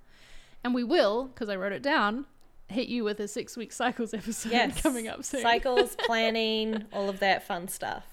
And 0.64 0.74
we 0.74 0.86
will, 0.86 1.26
because 1.26 1.50
I 1.50 1.58
wrote 1.58 1.74
it 1.74 1.82
down, 1.82 2.28
hit 2.70 2.88
you 2.88 3.04
with 3.04 3.20
a 3.20 3.28
six 3.28 3.58
week 3.58 3.74
cycles 3.74 4.14
episode 4.14 4.54
Yes, 4.54 4.82
coming 4.84 5.10
up 5.10 5.26
soon. 5.26 5.42
Cycles, 5.42 5.96
planning, 6.06 6.86
all 6.94 7.10
of 7.10 7.20
that 7.20 7.46
fun 7.46 7.68
stuff. 7.68 8.06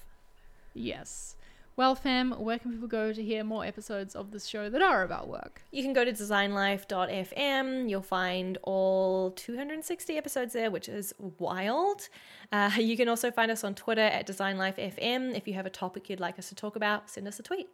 yes. 0.73 1.35
Well, 1.75 1.95
Fem, 1.95 2.33
where 2.33 2.59
can 2.59 2.71
people 2.71 2.87
go 2.87 3.11
to 3.11 3.23
hear 3.23 3.43
more 3.43 3.65
episodes 3.65 4.15
of 4.15 4.29
this 4.29 4.45
show 4.45 4.69
that 4.69 4.81
are 4.81 5.01
about 5.01 5.27
work? 5.27 5.63
You 5.71 5.81
can 5.81 5.91
go 5.91 6.05
to 6.05 6.11
designlife.fm. 6.11 7.89
You'll 7.89 8.01
find 8.03 8.59
all 8.61 9.31
260 9.31 10.15
episodes 10.15 10.53
there, 10.53 10.69
which 10.69 10.87
is 10.87 11.15
wild. 11.39 12.09
Uh, 12.51 12.69
you 12.77 12.95
can 12.95 13.09
also 13.09 13.31
find 13.31 13.49
us 13.49 13.63
on 13.63 13.73
Twitter 13.73 14.01
at 14.01 14.27
designlifefm. 14.27 15.35
If 15.35 15.47
you 15.47 15.55
have 15.55 15.65
a 15.65 15.71
topic 15.71 16.11
you'd 16.11 16.19
like 16.19 16.37
us 16.37 16.49
to 16.49 16.55
talk 16.55 16.75
about, 16.75 17.09
send 17.09 17.27
us 17.27 17.39
a 17.39 17.43
tweet. 17.43 17.69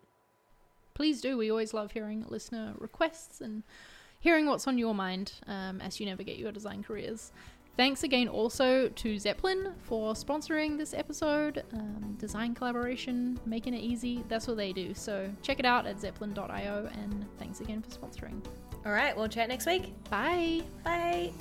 Please 0.93 1.19
do. 1.19 1.37
We 1.37 1.51
always 1.51 1.73
love 1.73 1.91
hearing 1.91 2.25
listener 2.29 2.75
requests 2.77 3.41
and 3.41 3.63
hearing 4.21 4.45
what's 4.45 4.65
on 4.65 4.77
your 4.77 4.95
mind 4.95 5.33
um, 5.45 5.81
as 5.81 5.99
you 5.99 6.05
navigate 6.05 6.37
your 6.37 6.53
design 6.53 6.83
careers. 6.83 7.33
Thanks 7.77 8.03
again 8.03 8.27
also 8.27 8.89
to 8.89 9.15
Zeplin 9.15 9.73
for 9.79 10.13
sponsoring 10.13 10.77
this 10.77 10.93
episode. 10.93 11.63
Um, 11.73 12.15
design 12.19 12.53
collaboration, 12.53 13.39
making 13.45 13.73
it 13.73 13.81
easy. 13.81 14.23
That's 14.27 14.47
what 14.47 14.57
they 14.57 14.73
do. 14.73 14.93
So 14.93 15.29
check 15.41 15.59
it 15.59 15.65
out 15.65 15.87
at 15.87 15.97
zeplin.io 15.97 16.89
and 16.93 17.25
thanks 17.37 17.61
again 17.61 17.81
for 17.81 17.89
sponsoring. 17.89 18.43
All 18.85 18.91
right, 18.91 19.15
we'll 19.15 19.27
chat 19.27 19.47
next 19.47 19.65
week. 19.65 19.93
Bye. 20.09 20.61
Bye. 20.83 21.31